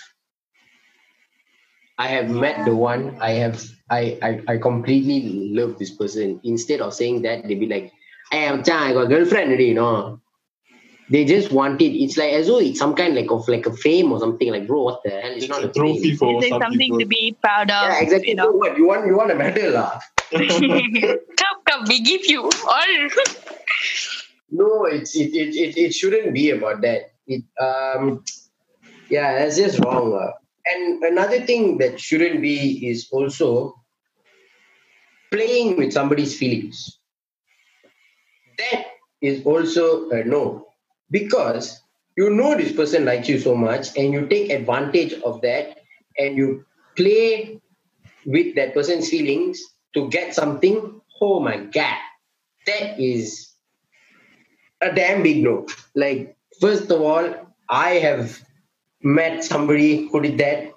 I 1.97 2.07
have 2.07 2.29
met 2.29 2.65
the 2.65 2.75
one. 2.75 3.17
I 3.21 3.31
have. 3.39 3.63
I 3.89 4.17
I, 4.21 4.53
I 4.53 4.57
completely 4.57 5.49
love 5.53 5.79
this 5.79 5.91
person." 5.91 6.39
Instead 6.43 6.81
of 6.81 6.93
saying 6.93 7.21
that, 7.23 7.47
they 7.47 7.55
be 7.55 7.67
like, 7.67 7.91
eh, 8.31 8.39
"Hey, 8.39 8.47
I'm 8.47 8.59
I 8.61 8.93
got 8.93 9.05
a 9.05 9.07
girlfriend 9.07 9.49
already." 9.49 9.65
You 9.65 9.75
know. 9.75 10.21
They 11.09 11.23
just 11.23 11.51
want 11.51 11.81
it. 11.81 11.93
It's 11.93 12.17
like 12.17 12.33
as 12.33 12.47
though 12.47 12.57
it's 12.59 12.79
some 12.79 12.95
kind 12.95 13.13
like 13.13 13.29
of 13.29 13.47
like 13.47 13.65
a 13.67 13.73
fame 13.73 14.11
or 14.11 14.19
something. 14.19 14.49
Like, 14.51 14.65
bro, 14.65 14.83
what 14.83 15.01
the 15.03 15.11
hell? 15.11 15.31
It's, 15.31 15.45
It's 15.45 15.49
not 15.49 15.63
a 15.63 15.69
a 15.69 15.73
trophy 15.73 16.15
for 16.15 16.41
It's 16.41 16.49
some 16.49 16.61
something 16.61 16.79
people. 16.79 16.99
to 16.99 17.05
be 17.05 17.37
proud 17.41 17.69
of. 17.69 17.89
Yeah, 17.89 18.01
exactly. 18.01 18.29
You 18.29 18.35
know. 18.35 18.51
So 18.51 18.57
what 18.57 18.77
you 18.77 18.87
want? 18.87 19.05
You 19.05 19.15
want 19.15 19.29
a 19.31 19.35
medal, 19.35 19.73
lah? 19.73 19.99
come, 20.33 21.57
come, 21.69 21.85
we 21.87 22.01
give 22.01 22.25
you 22.25 22.49
all. 22.49 23.09
No, 24.49 24.85
it's 24.85 25.15
it, 25.15 25.33
it, 25.35 25.53
it, 25.55 25.77
it 25.77 25.93
shouldn't 25.93 26.33
be 26.33 26.49
about 26.49 26.81
that. 26.81 27.13
It 27.27 27.43
um 27.61 28.23
yeah, 29.09 29.37
that's 29.37 29.57
just 29.57 29.77
wrong. 29.85 30.09
lah. 30.09 30.33
And 30.65 31.03
another 31.03 31.41
thing 31.41 31.77
that 31.77 31.99
shouldn't 31.99 32.41
be 32.41 32.87
is 32.87 33.07
also 33.11 33.75
playing 35.31 35.77
with 35.77 35.93
somebody's 35.93 36.37
feelings. 36.37 36.97
That 38.57 38.85
is 39.21 39.45
also 39.45 40.09
a 40.09 40.23
no. 40.23 40.67
Because 41.11 41.81
you 42.17 42.29
know 42.29 42.55
this 42.55 42.71
person 42.71 43.05
likes 43.05 43.27
you 43.29 43.39
so 43.39 43.55
much 43.55 43.95
and 43.97 44.13
you 44.13 44.25
take 44.27 44.49
advantage 44.49 45.13
of 45.21 45.41
that 45.41 45.77
and 46.17 46.37
you 46.37 46.65
play 46.95 47.61
with 48.25 48.55
that 48.55 48.73
person's 48.73 49.09
feelings 49.09 49.61
to 49.93 50.09
get 50.09 50.33
something. 50.33 51.01
Oh 51.21 51.39
my 51.39 51.57
god. 51.57 51.97
That 52.65 52.99
is 52.99 53.51
a 54.81 54.93
damn 54.93 55.21
big 55.21 55.43
no. 55.43 55.67
Like, 55.93 56.35
first 56.59 56.89
of 56.89 57.01
all, 57.01 57.33
I 57.69 57.89
have 58.01 58.41
met 59.05 59.43
somebody 59.43 60.09
who 60.09 60.19
did 60.19 60.37
that, 60.39 60.73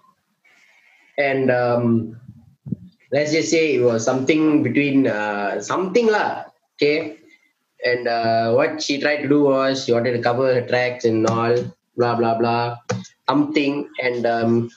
and 1.17 1.51
um, 1.51 2.21
let's 3.11 3.33
just 3.33 3.51
say 3.51 3.75
it 3.75 3.81
was 3.81 4.05
something 4.05 4.63
between 4.63 5.07
uh, 5.09 5.61
something 5.61 6.07
lah. 6.07 6.45
Okay, 6.77 7.17
and 7.85 8.07
uh, 8.07 8.53
what 8.53 8.83
she 8.83 9.01
tried 9.01 9.23
to 9.23 9.29
do 9.29 9.43
was 9.45 9.85
she 9.85 9.93
wanted 9.93 10.13
to 10.13 10.23
cover 10.23 10.53
her 10.55 10.67
tracks 10.69 11.05
and 11.05 11.27
all, 11.27 11.57
blah 11.97 12.15
blah 12.15 12.37
blah, 12.37 12.77
something, 13.27 13.89
and 14.03 14.27
um, 14.27 14.71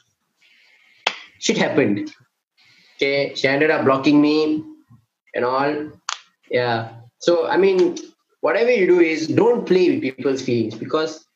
shit 1.40 1.58
happened. 1.58 2.10
Okay, 2.96 3.36
she 3.36 3.48
ended 3.48 3.70
up 3.70 3.84
blocking 3.84 4.22
me 4.22 4.64
and 5.36 5.44
all. 5.44 5.92
Yeah. 6.50 6.96
So 7.20 7.48
I 7.48 7.58
mean, 7.58 7.98
whatever 8.40 8.72
you 8.72 8.88
do 8.88 9.00
is 9.02 9.28
don't 9.28 9.68
play 9.68 9.92
with 9.92 10.02
people's 10.02 10.42
feelings 10.42 10.76
because 10.76 11.28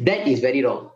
that 0.00 0.28
is 0.28 0.40
very 0.40 0.62
wrong. 0.62 0.90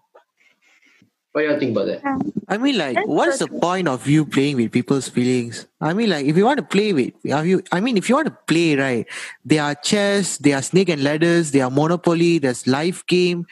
What 1.34 1.42
do 1.42 1.48
you 1.48 1.58
think 1.58 1.72
about 1.76 1.86
that? 1.86 2.00
I 2.48 2.58
mean, 2.58 2.78
like, 2.78 2.94
That's 2.94 3.08
what's 3.08 3.38
the 3.40 3.48
point 3.48 3.88
of 3.88 4.06
you 4.06 4.24
playing 4.24 4.54
with 4.54 4.70
people's 4.70 5.08
feelings? 5.08 5.66
I 5.80 5.92
mean, 5.92 6.08
like, 6.08 6.26
if 6.26 6.36
you 6.36 6.44
want 6.44 6.58
to 6.58 6.62
play 6.64 6.92
with, 6.92 7.12
have 7.26 7.44
you? 7.44 7.60
I 7.72 7.80
mean, 7.80 7.96
if 7.96 8.08
you 8.08 8.14
want 8.14 8.28
to 8.28 8.38
play, 8.46 8.76
right? 8.76 9.04
There 9.44 9.60
are 9.60 9.74
chess, 9.74 10.38
there 10.38 10.56
are 10.56 10.62
snake 10.62 10.88
and 10.90 11.02
ladders, 11.02 11.50
there 11.50 11.64
are 11.64 11.72
Monopoly, 11.72 12.38
there's 12.38 12.68
life 12.68 13.04
game. 13.06 13.46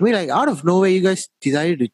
I 0.00 0.04
mean, 0.04 0.14
like, 0.14 0.28
out 0.28 0.48
of 0.48 0.64
nowhere, 0.64 0.90
you 0.90 1.00
guys 1.00 1.28
decided 1.40 1.80
to 1.80 1.88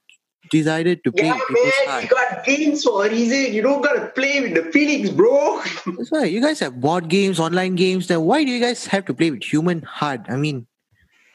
decided 0.51 1.03
to 1.05 1.13
play 1.13 1.25
Yeah, 1.29 1.39
people's 1.49 1.73
man, 1.87 1.89
heart. 1.89 2.03
you 2.03 2.09
got 2.11 2.45
games 2.45 2.85
for 2.85 3.07
a 3.07 3.09
reason. 3.09 3.55
You 3.55 3.63
don't 3.63 3.81
gotta 3.83 4.09
play 4.09 4.43
with 4.43 4.55
the 4.55 4.71
feelings, 4.73 5.09
bro. 5.09 5.63
That's 5.87 6.11
why 6.11 6.25
you 6.25 6.43
guys 6.43 6.59
have 6.61 6.79
board 6.81 7.09
games, 7.09 7.41
online 7.41 7.77
games. 7.77 8.09
Then 8.09 8.21
why 8.23 8.45
do 8.45 8.51
you 8.51 8.61
guys 8.61 8.85
have 8.87 9.07
to 9.07 9.15
play 9.15 9.31
with 9.31 9.45
human 9.45 9.81
heart? 9.83 10.23
I 10.29 10.37
mean, 10.37 10.67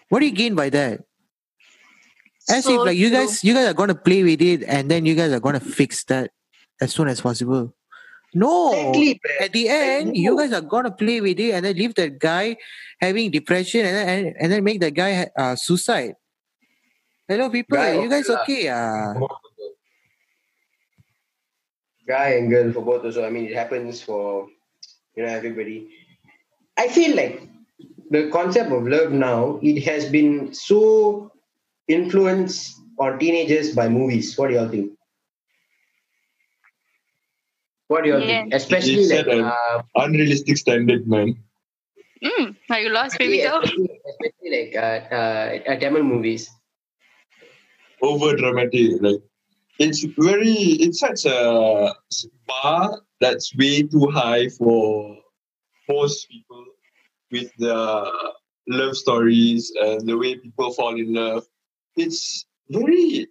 what 0.09 0.19
do 0.19 0.25
you 0.27 0.31
gain 0.33 0.53
by 0.53 0.69
that? 0.69 1.05
As 2.49 2.67
if 2.67 2.77
like 2.77 2.97
you 2.97 3.09
true. 3.09 3.17
guys, 3.25 3.43
you 3.43 3.53
guys 3.53 3.67
are 3.67 3.73
gonna 3.73 3.95
play 3.97 4.23
with 4.23 4.41
it, 4.41 4.63
and 4.63 4.89
then 4.89 5.05
you 5.05 5.15
guys 5.15 5.31
are 5.31 5.39
gonna 5.39 5.59
fix 5.59 6.03
that 6.05 6.31
as 6.79 6.93
soon 6.93 7.07
as 7.07 7.21
possible. 7.21 7.73
No, 8.35 8.73
Exactly, 8.73 9.21
at 9.39 9.53
the 9.53 9.69
end, 9.69 10.17
you 10.17 10.37
guys 10.37 10.51
are 10.51 10.61
gonna 10.61 10.91
play 10.91 11.21
with 11.21 11.39
it, 11.39 11.51
and 11.55 11.65
then 11.65 11.75
leave 11.75 11.95
that 11.95 12.19
guy 12.19 12.57
having 12.99 13.31
depression, 13.31 13.85
and 13.85 13.95
then 13.95 14.05
and, 14.07 14.35
and 14.39 14.51
then 14.51 14.63
make 14.63 14.79
that 14.81 14.93
guy 14.93 15.29
uh, 15.37 15.55
suicide. 15.55 16.15
Hello, 17.27 17.49
people. 17.49 17.77
Guy 17.77 17.97
you 17.97 18.09
guys 18.09 18.29
okay 18.29 18.69
lah. 18.69 19.15
okay? 19.17 19.23
Uh, 19.23 19.35
Guy 22.05 22.37
and 22.37 22.51
girl 22.53 22.69
for 22.71 22.85
both 22.85 23.01
also. 23.03 23.25
I 23.25 23.31
mean, 23.33 23.49
it 23.49 23.55
happens 23.57 23.97
for 24.01 24.45
you 25.15 25.25
know 25.25 25.31
everybody. 25.33 25.89
I 26.77 26.89
feel 26.89 27.15
like 27.15 27.41
the 28.11 28.29
concept 28.29 28.69
of 28.69 28.85
love 28.85 29.11
now 29.11 29.57
it 29.63 29.81
has 29.81 30.05
been 30.05 30.53
so 30.53 31.31
influenced 31.87 32.75
on 32.99 33.19
teenagers 33.19 33.75
by 33.75 33.89
movies. 33.89 34.37
What 34.37 34.49
do 34.49 34.55
y'all 34.55 34.69
think? 34.69 34.91
What 37.87 38.03
do 38.03 38.09
y'all 38.09 38.25
think? 38.25 38.53
Especially 38.53 39.03
You 39.03 39.09
like 39.09 39.27
uh, 39.27 39.81
Unrealistic 39.95 40.57
standard, 40.57 41.07
man. 41.07 41.37
Mm, 42.23 42.55
are 42.71 42.79
you 42.79 42.89
lost, 42.89 43.19
baby 43.19 43.41
especially, 43.41 43.49
girl? 43.49 43.63
especially, 43.63 43.99
especially 44.09 44.65
like 44.65 44.75
uh, 44.75 45.15
uh, 45.15 45.73
uh, 45.73 45.79
Tamil 45.79 46.03
movies. 46.03 46.49
Over 48.01 48.35
dramatic. 48.35 49.01
Like 49.01 49.21
it's 49.77 50.03
very 50.17 50.79
it's 50.81 50.99
such 50.99 51.25
a 51.25 51.93
bar 52.47 53.01
that's 53.21 53.55
way 53.55 53.83
too 53.83 54.07
high 54.07 54.49
for 54.49 55.17
most 55.87 56.27
people 56.29 56.65
with 57.31 57.51
the 57.57 58.11
love 58.67 58.97
stories 58.97 59.71
and 59.79 60.07
the 60.07 60.17
way 60.17 60.35
people 60.35 60.73
fall 60.73 60.95
in 60.95 61.13
love. 61.13 61.45
It's 61.95 62.45
very 62.69 63.27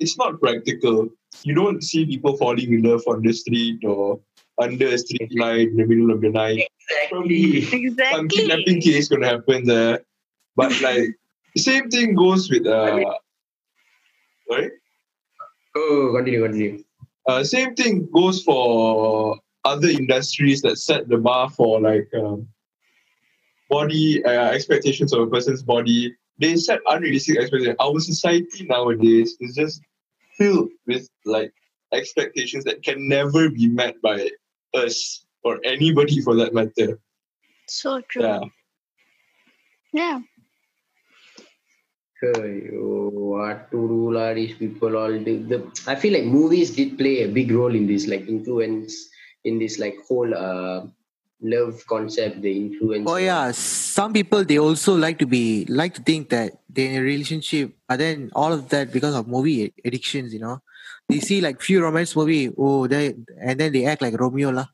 it's 0.00 0.18
not 0.18 0.40
practical. 0.40 1.08
You 1.42 1.54
don't 1.54 1.82
see 1.82 2.06
people 2.06 2.36
falling 2.36 2.72
in 2.72 2.82
love 2.82 3.02
on 3.06 3.22
the 3.22 3.32
street 3.32 3.84
or 3.84 4.20
under 4.60 4.86
a 4.86 4.98
street 4.98 5.36
light 5.38 5.68
in 5.68 5.76
the 5.76 5.86
middle 5.86 6.10
of 6.10 6.20
the 6.20 6.30
night. 6.30 6.66
Exactly. 6.90 7.08
Probably 7.10 7.96
some 8.12 8.28
kidnapping 8.28 8.80
case 8.80 8.96
is 8.96 9.08
gonna 9.08 9.28
happen 9.28 9.64
there. 9.64 10.00
But 10.56 10.80
like 10.80 11.10
same 11.56 11.88
thing 11.88 12.14
goes 12.14 12.50
with 12.50 12.66
uh 12.66 13.00
sorry? 14.48 14.70
Oh, 15.76 16.12
continue, 16.14 16.42
continue. 16.42 16.84
Uh, 17.26 17.42
same 17.42 17.74
thing 17.74 18.08
goes 18.12 18.42
for 18.42 19.38
other 19.64 19.88
industries 19.88 20.62
that 20.62 20.76
set 20.78 21.08
the 21.08 21.16
bar 21.16 21.48
for 21.50 21.80
like 21.80 22.08
um, 22.14 22.46
body 23.70 24.24
uh, 24.24 24.50
expectations 24.50 25.12
of 25.12 25.20
a 25.22 25.26
person's 25.26 25.62
body. 25.62 26.14
They 26.38 26.56
set 26.56 26.80
unrealistic 26.86 27.38
expectations. 27.38 27.76
Our 27.80 28.00
society 28.00 28.66
nowadays 28.66 29.36
is 29.40 29.54
just 29.54 29.82
filled 30.36 30.70
with 30.86 31.08
like 31.24 31.52
expectations 31.92 32.64
that 32.64 32.82
can 32.82 33.08
never 33.08 33.50
be 33.50 33.68
met 33.68 34.00
by 34.02 34.30
us 34.74 35.24
or 35.44 35.60
anybody 35.64 36.20
for 36.20 36.34
that 36.36 36.52
matter. 36.52 36.98
So 37.68 38.00
true. 38.08 38.22
Yeah. 38.22 38.40
Yeah. 39.92 40.20
Hey, 42.20 42.70
oh, 42.74 43.10
what 43.12 43.70
to 43.70 43.76
do 43.76 44.12
lah, 44.12 44.32
these 44.34 44.56
people 44.56 44.96
all 44.96 45.12
the, 45.12 45.36
the 45.44 45.58
I 45.86 45.94
feel 45.94 46.14
like 46.14 46.24
movies 46.24 46.74
did 46.74 46.96
play 46.96 47.22
a 47.22 47.28
big 47.28 47.52
role 47.52 47.74
in 47.74 47.86
this, 47.86 48.06
like 48.06 48.26
influence 48.26 49.10
in 49.44 49.58
this 49.58 49.78
like 49.78 49.96
whole 50.08 50.34
uh 50.34 50.86
love 51.40 51.84
concept, 51.86 52.42
the 52.42 52.56
influence. 52.56 53.08
Oh 53.08 53.16
yeah, 53.16 53.50
some 53.52 54.12
people 54.12 54.44
they 54.44 54.58
also 54.58 54.96
like 54.96 55.18
to 55.18 55.26
be 55.26 55.64
like 55.68 55.94
to 55.94 56.02
think 56.02 56.30
that 56.30 56.52
they're 56.68 56.90
in 56.90 56.96
a 56.96 57.02
relationship, 57.02 57.72
but 57.88 57.98
then 57.98 58.30
all 58.34 58.52
of 58.52 58.68
that 58.70 58.92
because 58.92 59.14
of 59.14 59.28
movie 59.28 59.72
addictions, 59.84 60.32
you 60.32 60.40
know. 60.40 60.60
They 61.08 61.20
see 61.20 61.40
like 61.40 61.60
few 61.60 61.82
romance 61.82 62.16
movie, 62.16 62.50
oh 62.56 62.86
they 62.86 63.14
and 63.40 63.60
then 63.60 63.72
they 63.72 63.84
act 63.84 64.02
like 64.02 64.18
Romeo 64.18 64.50
lah. 64.50 64.66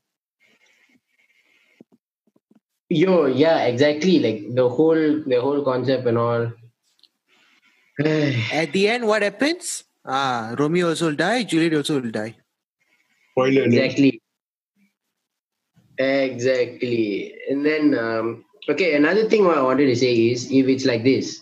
Yo, 2.89 3.25
yeah, 3.25 3.63
exactly. 3.71 4.19
Like 4.19 4.55
the 4.55 4.67
whole 4.67 5.23
the 5.25 5.39
whole 5.39 5.63
concept 5.63 6.07
and 6.07 6.17
all. 6.17 6.51
At 8.51 8.71
the 8.73 8.87
end, 8.87 9.07
what 9.07 9.21
happens? 9.21 9.83
Ah, 10.05 10.55
Romeo 10.57 10.89
also 10.89 11.07
will 11.07 11.15
die, 11.15 11.43
Juliet 11.43 11.73
also 11.75 12.01
will 12.01 12.11
die. 12.11 12.35
Spoiler 13.31 13.63
alert. 13.63 13.73
exactly. 13.73 14.21
Exactly. 16.01 17.35
And 17.49 17.65
then 17.65 17.93
um 17.93 18.45
okay, 18.69 18.95
another 18.95 19.29
thing 19.29 19.45
what 19.45 19.57
I 19.57 19.61
wanted 19.61 19.85
to 19.85 19.95
say 19.95 20.33
is 20.33 20.49
if 20.49 20.67
it's 20.67 20.85
like 20.85 21.03
this, 21.03 21.37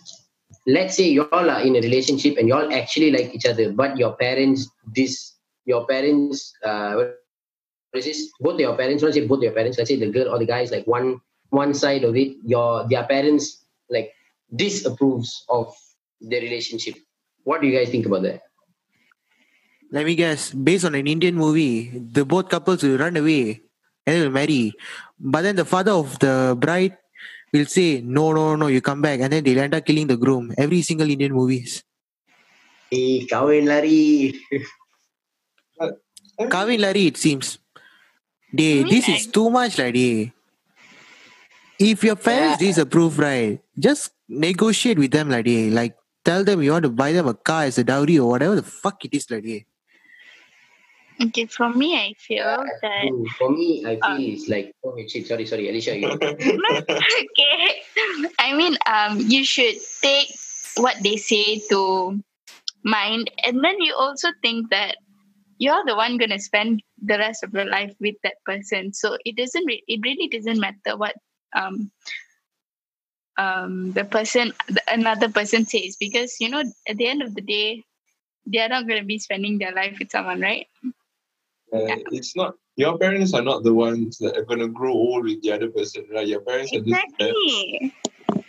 let's 0.66 0.96
say 0.96 1.08
y'all 1.08 1.50
are 1.50 1.62
in 1.62 1.76
a 1.76 1.80
relationship 1.80 2.36
and 2.36 2.48
y'all 2.48 2.72
actually 2.72 3.10
like 3.10 3.34
each 3.34 3.46
other, 3.46 3.72
but 3.72 3.96
your 3.96 4.12
parents 4.16 4.68
this 4.92 5.32
your 5.64 5.86
parents 5.86 6.52
uh 6.64 6.92
what 6.94 7.16
is 7.94 8.04
this? 8.04 8.30
Both 8.40 8.60
your 8.60 8.76
parents, 8.76 9.02
let's 9.02 9.16
say 9.16 9.26
both 9.26 9.42
your 9.42 9.52
parents, 9.52 9.78
let's 9.78 9.88
say 9.88 9.96
the 9.96 10.10
girl 10.12 10.28
or 10.28 10.38
the 10.38 10.46
guy 10.46 10.60
is 10.60 10.70
like 10.70 10.86
one 10.86 11.20
one 11.48 11.72
side 11.72 12.04
of 12.04 12.14
it, 12.16 12.36
your 12.44 12.86
their 12.88 13.04
parents 13.04 13.64
like 13.88 14.12
disapproves 14.54 15.44
of 15.48 15.72
the 16.20 16.36
relationship. 16.36 16.96
What 17.44 17.62
do 17.62 17.66
you 17.66 17.76
guys 17.76 17.88
think 17.88 18.04
about 18.04 18.22
that? 18.28 18.42
Let 19.90 20.04
me 20.04 20.14
guess. 20.14 20.52
Based 20.52 20.84
on 20.84 20.94
an 20.94 21.08
Indian 21.08 21.34
movie, 21.34 21.90
the 21.96 22.24
both 22.24 22.48
couples 22.48 22.84
will 22.84 22.98
run 22.98 23.16
away 23.16 23.69
and 24.10 24.18
they 24.18 24.22
will 24.26 24.34
marry. 24.34 24.74
But 25.18 25.42
then 25.42 25.54
the 25.54 25.64
father 25.64 25.92
of 25.92 26.18
the 26.18 26.56
bride 26.58 26.96
will 27.52 27.66
say, 27.66 28.00
No, 28.02 28.32
no, 28.32 28.56
no, 28.56 28.66
you 28.66 28.80
come 28.80 29.02
back. 29.02 29.20
And 29.20 29.32
then 29.32 29.44
they'll 29.44 29.60
end 29.60 29.74
up 29.74 29.86
killing 29.86 30.06
the 30.08 30.16
groom. 30.16 30.50
Every 30.58 30.82
single 30.82 31.08
Indian 31.08 31.32
movies. 31.32 31.84
Eh, 32.90 33.22
kahwin 33.30 33.66
lari. 33.70 34.34
Kavin 36.40 36.80
Lari, 36.80 37.06
it 37.12 37.16
seems. 37.16 37.58
They, 38.52 38.80
I 38.80 38.82
mean, 38.84 38.88
this 38.92 39.08
is 39.08 39.28
I- 39.28 39.30
too 39.30 39.50
much, 39.50 39.78
like, 39.78 39.94
they. 39.94 40.32
If 41.78 42.04
your 42.04 42.16
parents 42.16 42.60
Yeah. 42.60 42.68
disapprove, 42.68 43.18
right, 43.18 43.60
just 43.78 44.10
negotiate 44.28 44.98
with 44.98 45.12
them, 45.12 45.30
like, 45.30 45.44
they. 45.44 45.70
Like, 45.70 45.94
tell 46.24 46.44
them 46.44 46.62
you 46.62 46.72
want 46.72 46.82
to 46.84 46.90
buy 46.90 47.12
them 47.12 47.28
a 47.28 47.34
car 47.34 47.64
as 47.64 47.78
a 47.78 47.84
dowry 47.84 48.18
or 48.18 48.28
whatever 48.28 48.56
the 48.56 48.62
fuck 48.62 49.04
it 49.04 49.14
is, 49.14 49.30
like, 49.30 49.44
they. 49.44 49.66
Okay, 51.22 51.46
for 51.46 51.68
me, 51.68 51.96
I 51.96 52.14
feel 52.16 52.64
that 52.82 53.12
for 53.38 53.50
me, 53.50 53.84
I 53.84 53.96
feel 53.96 54.04
Uh, 54.04 54.18
it's 54.20 54.48
like 54.48 54.72
oh 54.84 54.96
shit, 55.06 55.26
sorry, 55.26 55.44
sorry, 55.44 55.68
Alicia. 55.68 55.98
You, 55.98 56.08
okay. 56.16 57.82
I 58.38 58.54
mean, 58.54 58.76
um, 58.86 59.20
you 59.20 59.44
should 59.44 59.76
take 60.00 60.32
what 60.76 60.96
they 61.02 61.16
say 61.16 61.60
to 61.68 62.16
mind, 62.82 63.30
and 63.44 63.62
then 63.62 63.80
you 63.80 63.94
also 63.94 64.28
think 64.40 64.70
that 64.70 64.96
you're 65.58 65.84
the 65.84 65.96
one 65.96 66.16
gonna 66.16 66.40
spend 66.40 66.82
the 67.04 67.18
rest 67.18 67.44
of 67.44 67.52
your 67.52 67.66
life 67.66 67.94
with 68.00 68.16
that 68.24 68.40
person. 68.46 68.92
So 68.92 69.18
it 69.24 69.36
doesn't. 69.36 69.66
Re- 69.66 69.84
it 69.86 70.00
really 70.02 70.28
doesn't 70.28 70.60
matter 70.60 70.96
what 70.96 71.16
um 71.52 71.90
um 73.36 73.92
the 73.92 74.04
person 74.04 74.52
the, 74.68 74.80
another 74.88 75.28
person 75.28 75.66
says 75.66 75.96
because 75.98 76.36
you 76.40 76.48
know 76.48 76.62
at 76.88 76.96
the 76.96 77.08
end 77.08 77.22
of 77.22 77.34
the 77.34 77.40
day 77.40 77.82
they 78.46 78.60
are 78.60 78.68
not 78.68 78.86
gonna 78.88 79.04
be 79.04 79.18
spending 79.18 79.58
their 79.58 79.72
life 79.72 79.98
with 79.98 80.10
someone, 80.10 80.40
right? 80.40 80.66
Uh, 81.72 81.96
it's 82.10 82.34
not 82.34 82.54
your 82.76 82.98
parents 82.98 83.32
are 83.34 83.42
not 83.42 83.62
the 83.62 83.72
ones 83.74 84.18
that 84.18 84.36
are 84.36 84.44
gonna 84.44 84.68
grow 84.68 84.92
old 84.92 85.24
with 85.24 85.40
the 85.42 85.52
other 85.52 85.68
person, 85.70 86.04
right? 86.12 86.26
Your 86.26 86.40
parents 86.40 86.72
are 86.74 86.80
just 86.80 87.06
there 87.18 87.90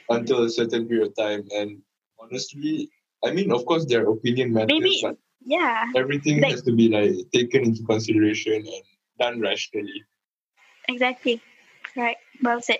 until 0.09 0.43
a 0.43 0.49
certain 0.49 0.87
period 0.87 1.07
of 1.09 1.15
time. 1.15 1.43
And 1.55 1.81
honestly, 2.19 2.89
I 3.23 3.31
mean, 3.31 3.51
of 3.51 3.65
course, 3.65 3.85
their 3.85 4.09
opinion 4.09 4.53
matters, 4.53 4.69
Maybe- 4.79 4.99
but 5.03 5.17
Yeah. 5.45 5.85
everything 5.95 6.41
Like- 6.41 6.51
has 6.51 6.61
to 6.63 6.73
be 6.73 6.89
like 6.89 7.13
taken 7.31 7.63
into 7.65 7.83
consideration 7.83 8.53
and 8.65 8.83
done 9.19 9.39
rationally. 9.41 10.03
Exactly. 10.89 11.41
Right. 11.95 12.17
Well 12.41 12.61
said. 12.61 12.79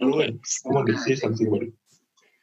Rohan, 0.00 0.40
I 0.66 0.68
want 0.70 0.88
to 0.88 0.98
say 0.98 1.14
something 1.14 1.46
about 1.48 1.62
it. 1.62 1.72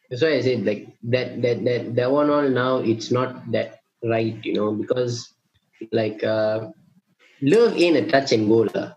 that's 0.09 0.21
why 0.23 0.33
I 0.35 0.41
said 0.41 0.65
like 0.65 0.87
that 1.03 1.41
that 1.41 1.63
that 1.63 1.95
that 1.95 2.11
one 2.11 2.29
all 2.29 2.47
now 2.49 2.77
it's 2.79 3.11
not 3.11 3.49
that 3.51 3.79
right, 4.03 4.35
you 4.43 4.53
know, 4.53 4.73
because 4.73 5.33
like 5.91 6.23
uh 6.23 6.69
love 7.41 7.73
ain't 7.77 7.97
a 7.97 8.05
touch 8.09 8.31
and 8.31 8.47
go 8.47 8.69
lah. 8.69 8.93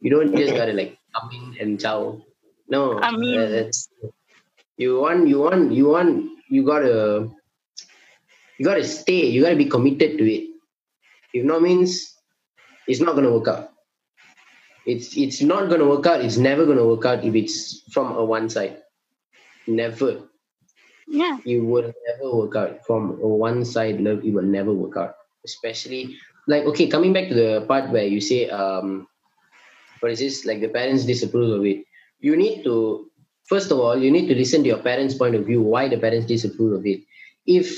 You 0.00 0.10
don't 0.10 0.34
just 0.36 0.54
gotta 0.58 0.72
like 0.74 0.98
come 1.14 1.30
in 1.32 1.44
and 1.60 1.80
chow. 1.80 2.20
No, 2.68 2.98
I 3.00 3.14
mean- 3.16 3.38
that- 3.40 3.50
that's 3.70 3.88
you 4.76 5.00
want 5.00 5.28
you 5.28 5.40
want 5.40 5.72
you 5.72 5.88
want 5.88 6.30
you 6.50 6.62
gotta 6.66 7.30
you 8.58 8.64
gotta 8.66 8.84
stay. 8.84 9.26
You 9.26 9.42
gotta 9.42 9.56
be 9.56 9.66
committed 9.70 10.18
to 10.18 10.24
it. 10.26 10.50
If 11.32 11.44
not 11.44 11.62
means 11.62 12.16
it's 12.86 13.00
not 13.00 13.14
gonna 13.14 13.32
work 13.32 13.48
out. 13.48 13.70
It's 14.86 15.16
it's 15.16 15.42
not 15.42 15.68
gonna 15.68 15.86
work 15.88 16.06
out. 16.06 16.22
It's 16.22 16.36
never 16.38 16.64
gonna 16.66 16.86
work 16.86 17.04
out 17.04 17.24
if 17.24 17.34
it's 17.34 17.82
from 17.90 18.14
a 18.16 18.24
one 18.24 18.48
side. 18.48 18.82
Never. 19.66 20.28
Yeah. 21.08 21.38
It 21.44 21.58
will 21.58 21.90
never 22.06 22.28
work 22.36 22.54
out. 22.54 22.86
From 22.86 23.18
a 23.22 23.26
one 23.26 23.64
side 23.64 24.00
love, 24.00 24.22
it 24.24 24.30
will 24.32 24.46
never 24.46 24.72
work 24.72 24.96
out. 24.96 25.14
Especially 25.46 26.18
like 26.50 26.66
okay, 26.74 26.90
coming 26.90 27.14
back 27.14 27.30
to 27.30 27.34
the 27.34 27.64
part 27.70 27.90
where 27.94 28.04
you 28.06 28.20
say 28.20 28.50
um 28.50 29.06
what 30.00 30.10
is 30.12 30.18
this? 30.18 30.44
Like 30.44 30.60
the 30.60 30.68
parents 30.68 31.06
disapprove 31.06 31.60
of 31.60 31.64
it. 31.64 31.86
You 32.20 32.34
need 32.34 32.66
to 32.66 33.06
first 33.46 33.70
of 33.70 33.78
all, 33.78 33.96
you 33.96 34.10
need 34.10 34.26
to 34.26 34.34
listen 34.34 34.62
to 34.66 34.68
your 34.74 34.82
parents' 34.82 35.14
point 35.14 35.34
of 35.38 35.46
view, 35.46 35.62
why 35.62 35.88
the 35.88 35.98
parents 35.98 36.26
disapprove 36.26 36.82
of 36.82 36.86
it. 36.86 37.00
If 37.46 37.70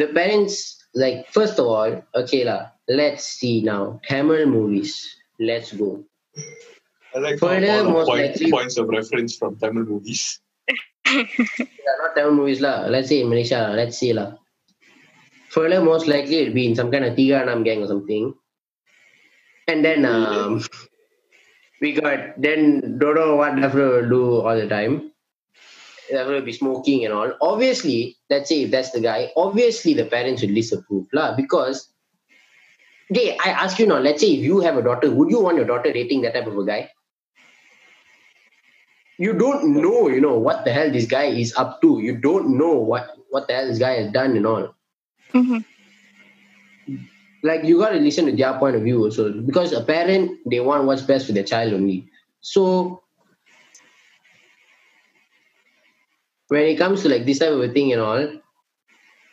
the 0.00 0.08
parents 0.08 0.80
like 0.94 1.28
first 1.28 1.58
of 1.60 1.66
all, 1.68 1.92
okay 2.14 2.44
lah, 2.48 2.72
let's 2.88 3.24
see 3.24 3.60
now. 3.60 4.00
Tamil 4.08 4.46
movies. 4.48 4.96
Let's 5.38 5.72
go. 5.72 6.04
I 7.14 7.18
like 7.18 7.38
Further, 7.38 7.84
most 7.84 8.08
point, 8.08 8.34
likely- 8.34 8.50
points 8.50 8.78
of 8.78 8.88
reference 8.88 9.36
from 9.36 9.56
Tamil 9.60 9.84
movies. 9.84 10.40
Yeah, 11.14 11.94
not 12.00 12.16
Tamil 12.16 12.34
movies 12.34 12.64
lah. 12.64 12.88
Let's 12.90 13.12
say 13.12 13.20
in 13.22 13.28
Malaysia, 13.28 13.70
let's 13.76 14.00
see 14.00 14.10
lah. 14.16 14.34
Further, 15.54 15.80
most 15.80 16.08
likely 16.08 16.38
it'll 16.38 16.54
be 16.54 16.66
in 16.66 16.74
some 16.74 16.90
kind 16.90 17.04
of 17.04 17.14
Tiga 17.14 17.46
Nam 17.46 17.62
gang 17.62 17.82
or 17.82 17.86
something. 17.86 18.34
And 19.68 19.84
then 19.84 20.04
um, 20.04 20.64
we 21.80 21.92
got 21.92 22.40
then 22.40 22.98
don't 22.98 23.14
know 23.14 23.36
what 23.36 23.52
Dafra 23.52 24.02
will 24.02 24.08
do 24.08 24.40
all 24.40 24.56
the 24.56 24.68
time. 24.68 25.12
Dafra 26.12 26.34
will 26.34 26.42
be 26.42 26.52
smoking 26.52 27.04
and 27.04 27.14
all. 27.14 27.32
Obviously, 27.40 28.16
let's 28.30 28.48
say 28.48 28.64
if 28.64 28.72
that's 28.72 28.90
the 28.90 29.00
guy, 29.00 29.30
obviously 29.36 29.94
the 29.94 30.06
parents 30.06 30.42
will 30.42 30.54
disapprove 30.54 31.06
lah 31.12 31.34
because. 31.36 31.90
Okay, 33.12 33.36
I 33.44 33.50
ask 33.50 33.78
you 33.78 33.86
now. 33.86 33.98
Let's 33.98 34.22
say 34.22 34.32
if 34.32 34.40
you 34.40 34.60
have 34.60 34.78
a 34.78 34.82
daughter, 34.82 35.10
would 35.10 35.30
you 35.30 35.38
want 35.38 35.58
your 35.58 35.66
daughter 35.66 35.92
dating 35.92 36.22
that 36.22 36.32
type 36.32 36.46
of 36.46 36.56
a 36.56 36.64
guy? 36.64 36.90
you 39.18 39.32
don't 39.32 39.74
know, 39.80 40.08
you 40.08 40.20
know, 40.20 40.36
what 40.38 40.64
the 40.64 40.72
hell 40.72 40.90
this 40.90 41.06
guy 41.06 41.24
is 41.26 41.54
up 41.56 41.80
to. 41.82 42.00
You 42.00 42.16
don't 42.16 42.58
know 42.58 42.72
what 42.74 43.10
what 43.30 43.46
the 43.46 43.54
hell 43.54 43.68
this 43.68 43.78
guy 43.78 43.94
has 43.94 44.10
done 44.10 44.36
and 44.36 44.46
all. 44.46 44.73
Hmm 45.34 45.58
like 47.42 47.64
you 47.64 47.78
got 47.78 47.90
to 47.90 47.98
listen 48.00 48.26
to 48.26 48.32
their 48.32 48.54
point 48.58 48.76
of 48.76 48.82
view 48.82 49.02
also 49.02 49.32
because 49.42 49.72
a 49.72 49.82
parent 49.84 50.38
they 50.50 50.60
want 50.60 50.84
what's 50.84 51.02
best 51.02 51.26
for 51.26 51.32
their 51.32 51.44
child 51.44 51.72
only. 51.74 52.08
So 52.40 53.02
when 56.48 56.62
it 56.62 56.76
comes 56.78 57.02
to 57.02 57.08
like 57.08 57.26
this 57.26 57.38
type 57.40 57.52
of 57.52 57.60
a 57.60 57.68
thing 57.68 57.92
and 57.92 58.00
all 58.00 58.28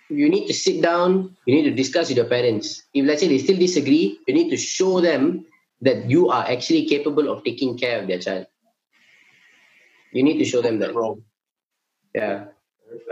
you 0.09 0.29
need 0.29 0.47
to 0.47 0.53
sit 0.53 0.81
down 0.81 1.35
you 1.45 1.55
need 1.55 1.63
to 1.63 1.71
discuss 1.71 2.09
with 2.09 2.17
your 2.17 2.25
parents. 2.27 2.83
If 2.93 3.05
let's 3.05 3.21
say 3.21 3.27
they 3.27 3.37
still 3.39 3.57
disagree 3.57 4.19
you 4.27 4.33
need 4.33 4.49
to 4.49 4.57
show 4.57 5.01
them 5.01 5.45
that 5.81 6.09
you 6.09 6.29
are 6.29 6.45
actually 6.47 6.85
capable 6.87 7.29
of 7.29 7.43
taking 7.43 7.77
care 7.77 8.01
of 8.01 8.07
their 8.07 8.19
child. 8.19 8.47
You 10.11 10.23
need 10.23 10.37
to 10.39 10.45
show 10.45 10.61
them 10.61 10.79
that. 10.79 10.93
Wrong. 10.95 11.23
yeah. 12.15 12.45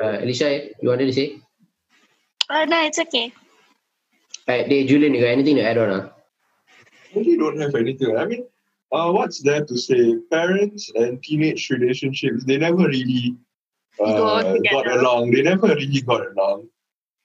Uh, 0.02 0.19
Alicia 0.21 0.69
you 0.82 0.89
wanted 0.89 1.08
to 1.08 1.13
say 1.13 1.41
Oh 2.50 2.66
no, 2.66 2.84
it's 2.84 3.00
okay. 3.00 3.32
Alright, 4.50 4.68
hey, 4.68 4.88
Julian, 4.88 5.14
you 5.14 5.22
got 5.22 5.28
anything 5.28 5.58
to 5.58 5.64
add 5.64 5.78
on? 5.78 5.90
Uh? 5.92 6.10
really 7.16 7.38
don't 7.38 7.60
have 7.60 7.76
anything. 7.76 8.18
I 8.18 8.26
mean, 8.26 8.46
uh, 8.92 9.12
what's 9.12 9.42
there 9.42 9.66
to 9.66 9.78
say? 9.78 10.16
Parents 10.32 10.92
and 10.96 11.22
teenage 11.22 11.70
relationships, 11.70 12.44
they 12.46 12.58
never 12.58 12.88
really 12.88 13.36
uh, 14.04 14.58
got 14.72 14.88
along. 14.88 15.32
They 15.32 15.42
never 15.42 15.68
really 15.68 16.02
got 16.02 16.26
along. 16.32 16.68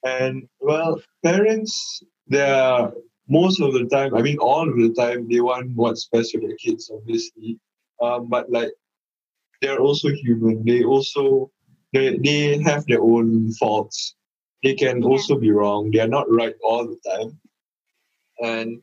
And, 0.03 0.47
well, 0.59 1.01
parents, 1.23 2.03
they 2.27 2.47
are 2.47 2.93
most 3.27 3.59
of 3.59 3.73
the 3.73 3.85
time, 3.85 4.13
I 4.13 4.21
mean, 4.21 4.37
all 4.37 4.69
of 4.69 4.75
the 4.75 4.93
time, 4.93 5.27
they 5.27 5.41
want 5.41 5.71
what's 5.75 6.07
best 6.07 6.33
for 6.33 6.41
their 6.41 6.55
kids, 6.57 6.91
obviously. 6.93 7.59
Um, 8.01 8.27
but, 8.27 8.51
like, 8.51 8.71
they're 9.61 9.79
also 9.79 10.09
human. 10.09 10.63
They 10.63 10.83
also, 10.83 11.49
they, 11.93 12.17
they 12.17 12.59
have 12.59 12.85
their 12.85 13.01
own 13.01 13.51
faults. 13.53 14.14
They 14.65 14.73
can 14.73 15.03
Yeah. 15.03 15.09
also 15.09 15.37
be 15.37 15.51
wrong. 15.51 15.91
They 15.91 15.99
are 15.99 16.13
not 16.17 16.25
right 16.29 16.55
all 16.63 16.87
the 16.87 16.99
time. 17.11 17.39
And 18.41 18.81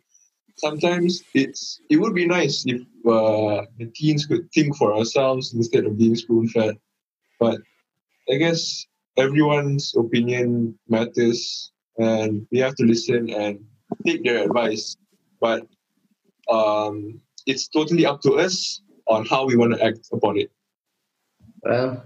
sometimes 0.57 1.23
it's 1.35 1.81
it 1.91 1.97
would 1.97 2.15
be 2.15 2.27
nice 2.27 2.65
if 2.67 2.81
uh, 3.05 3.67
the 3.79 3.91
teens 3.97 4.25
could 4.27 4.45
think 4.55 4.77
for 4.77 4.95
ourselves 4.95 5.53
instead 5.55 5.85
of 5.85 5.99
being 5.99 6.15
spoon 6.15 6.47
fed. 6.49 6.77
But 7.41 7.59
I 8.31 8.37
guess 8.37 8.87
everyone's 9.17 9.93
opinion 9.97 10.79
matters, 10.89 11.73
and 11.99 12.47
we 12.53 12.59
have 12.61 12.77
to 12.77 12.85
listen 12.87 13.29
and 13.31 13.59
take 14.07 14.23
their 14.23 14.45
advice. 14.45 14.97
But 15.41 15.67
um, 16.49 17.21
it's 17.47 17.67
totally 17.67 18.07
up 18.07 18.21
to 18.23 18.35
us 18.39 18.81
on 19.09 19.27
how 19.27 19.47
we 19.47 19.57
want 19.57 19.75
to 19.75 19.85
act 19.85 20.07
upon 20.13 20.39
it. 20.39 20.53
Well, 21.63 22.05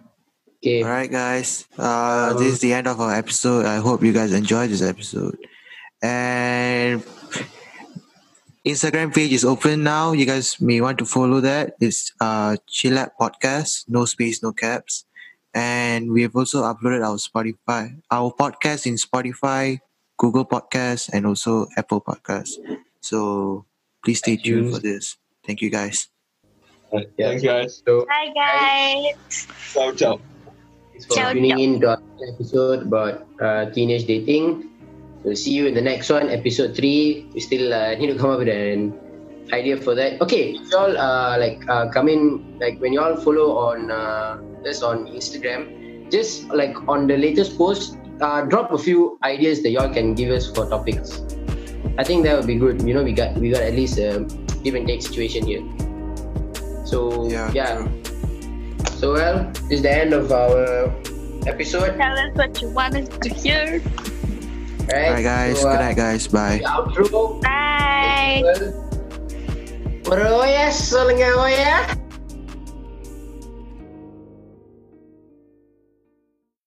okay. 0.62 0.82
All 0.82 0.88
right, 0.88 1.10
guys. 1.10 1.66
Uh, 1.78 2.34
this 2.34 2.54
is 2.54 2.60
the 2.60 2.72
end 2.72 2.86
of 2.86 3.00
our 3.00 3.14
episode. 3.14 3.66
I 3.66 3.76
hope 3.76 4.02
you 4.02 4.12
guys 4.12 4.32
enjoyed 4.32 4.70
this 4.70 4.82
episode. 4.82 5.38
And 6.02 7.02
Instagram 8.66 9.14
page 9.14 9.32
is 9.32 9.44
open 9.44 9.82
now. 9.82 10.12
You 10.12 10.26
guys 10.26 10.60
may 10.60 10.80
want 10.80 10.98
to 10.98 11.06
follow 11.06 11.40
that. 11.40 11.76
It's 11.80 12.12
uh 12.20 12.56
Chillax 12.68 13.10
Podcast, 13.20 13.84
no 13.88 14.04
space, 14.04 14.42
no 14.42 14.52
caps. 14.52 15.04
And 15.54 16.12
we 16.12 16.22
have 16.22 16.36
also 16.36 16.62
uploaded 16.64 17.00
our 17.00 17.16
Spotify, 17.16 17.96
our 18.10 18.30
podcast 18.30 18.86
in 18.86 18.96
Spotify, 19.00 19.80
Google 20.18 20.44
Podcasts, 20.44 21.08
and 21.12 21.24
also 21.26 21.66
Apple 21.76 22.02
Podcasts. 22.02 22.58
So 23.00 23.64
please 24.04 24.18
stay 24.18 24.36
tuned 24.36 24.74
for 24.74 24.80
this. 24.80 25.16
Thank 25.46 25.62
you, 25.62 25.70
guys. 25.70 26.08
Right. 26.92 27.08
Yeah. 27.16 27.28
Thanks, 27.28 27.42
guys. 27.42 27.82
So, 27.86 28.04
Bye 28.06 28.32
guys. 28.34 29.46
Ciao, 29.72 29.92
ciao. 29.92 30.35
Thanks 30.96 31.06
for 31.06 31.14
Ciao, 31.20 31.32
tuning 31.32 31.58
in 31.60 31.80
to 31.80 31.90
our 31.90 32.02
episode 32.32 32.88
about 32.88 33.28
uh, 33.40 33.68
teenage 33.70 34.06
dating. 34.06 34.72
We'll 35.24 35.36
see 35.36 35.52
you 35.52 35.66
in 35.66 35.74
the 35.74 35.82
next 35.82 36.08
one, 36.08 36.30
episode 36.30 36.74
three. 36.74 37.28
We 37.34 37.40
still 37.40 37.74
uh, 37.74 37.94
need 38.00 38.08
to 38.08 38.16
come 38.16 38.30
up 38.30 38.38
with 38.38 38.48
an 38.48 38.96
idea 39.52 39.76
for 39.76 39.94
that. 39.94 40.20
Okay, 40.22 40.56
if 40.56 40.70
y'all 40.70 40.96
uh, 40.96 41.36
like 41.38 41.60
uh, 41.68 41.88
come 41.90 42.08
in 42.08 42.58
like 42.58 42.80
when 42.80 42.92
y'all 42.92 43.16
follow 43.16 43.58
on 43.58 43.90
uh, 43.90 44.40
us 44.64 44.82
on 44.82 45.06
Instagram, 45.06 46.10
just 46.10 46.48
like 46.48 46.76
on 46.88 47.06
the 47.06 47.16
latest 47.16 47.58
post, 47.58 47.98
uh, 48.20 48.42
drop 48.42 48.72
a 48.72 48.78
few 48.78 49.18
ideas 49.22 49.62
that 49.62 49.70
y'all 49.70 49.92
can 49.92 50.14
give 50.14 50.30
us 50.30 50.48
for 50.48 50.68
topics. 50.68 51.20
I 51.98 52.04
think 52.04 52.24
that 52.24 52.36
would 52.36 52.46
be 52.46 52.56
good. 52.56 52.80
You 52.82 52.94
know, 52.94 53.04
we 53.04 53.12
got 53.12 53.36
we 53.36 53.50
got 53.50 53.62
at 53.62 53.74
least 53.74 53.98
a 53.98 54.24
give 54.64 54.74
and 54.74 54.86
take 54.86 55.02
situation 55.02 55.44
here. 55.44 55.60
So 56.86 57.28
Yeah, 57.28 57.50
yeah. 57.52 57.88
So, 58.96 59.12
well, 59.12 59.52
it's 59.68 59.82
the 59.82 59.92
end 59.92 60.14
of 60.14 60.32
our 60.32 60.88
episode. 61.46 61.98
Tell 61.98 62.18
us 62.18 62.32
what 62.34 62.62
you 62.62 62.70
wanted 62.70 63.10
to 63.22 63.28
hear. 63.28 63.82
Alright, 64.88 65.22
guys. 65.22 65.60
So, 65.60 65.68
uh, 65.68 65.76
Good 65.76 65.84
night, 65.84 65.96
guys. 65.96 66.26
Bye. 66.28 66.60
Outro. 66.64 67.42
Bye. 67.42 68.40
Bro, 70.02 70.44
yes, 70.44 70.92
yeah. 70.92 71.94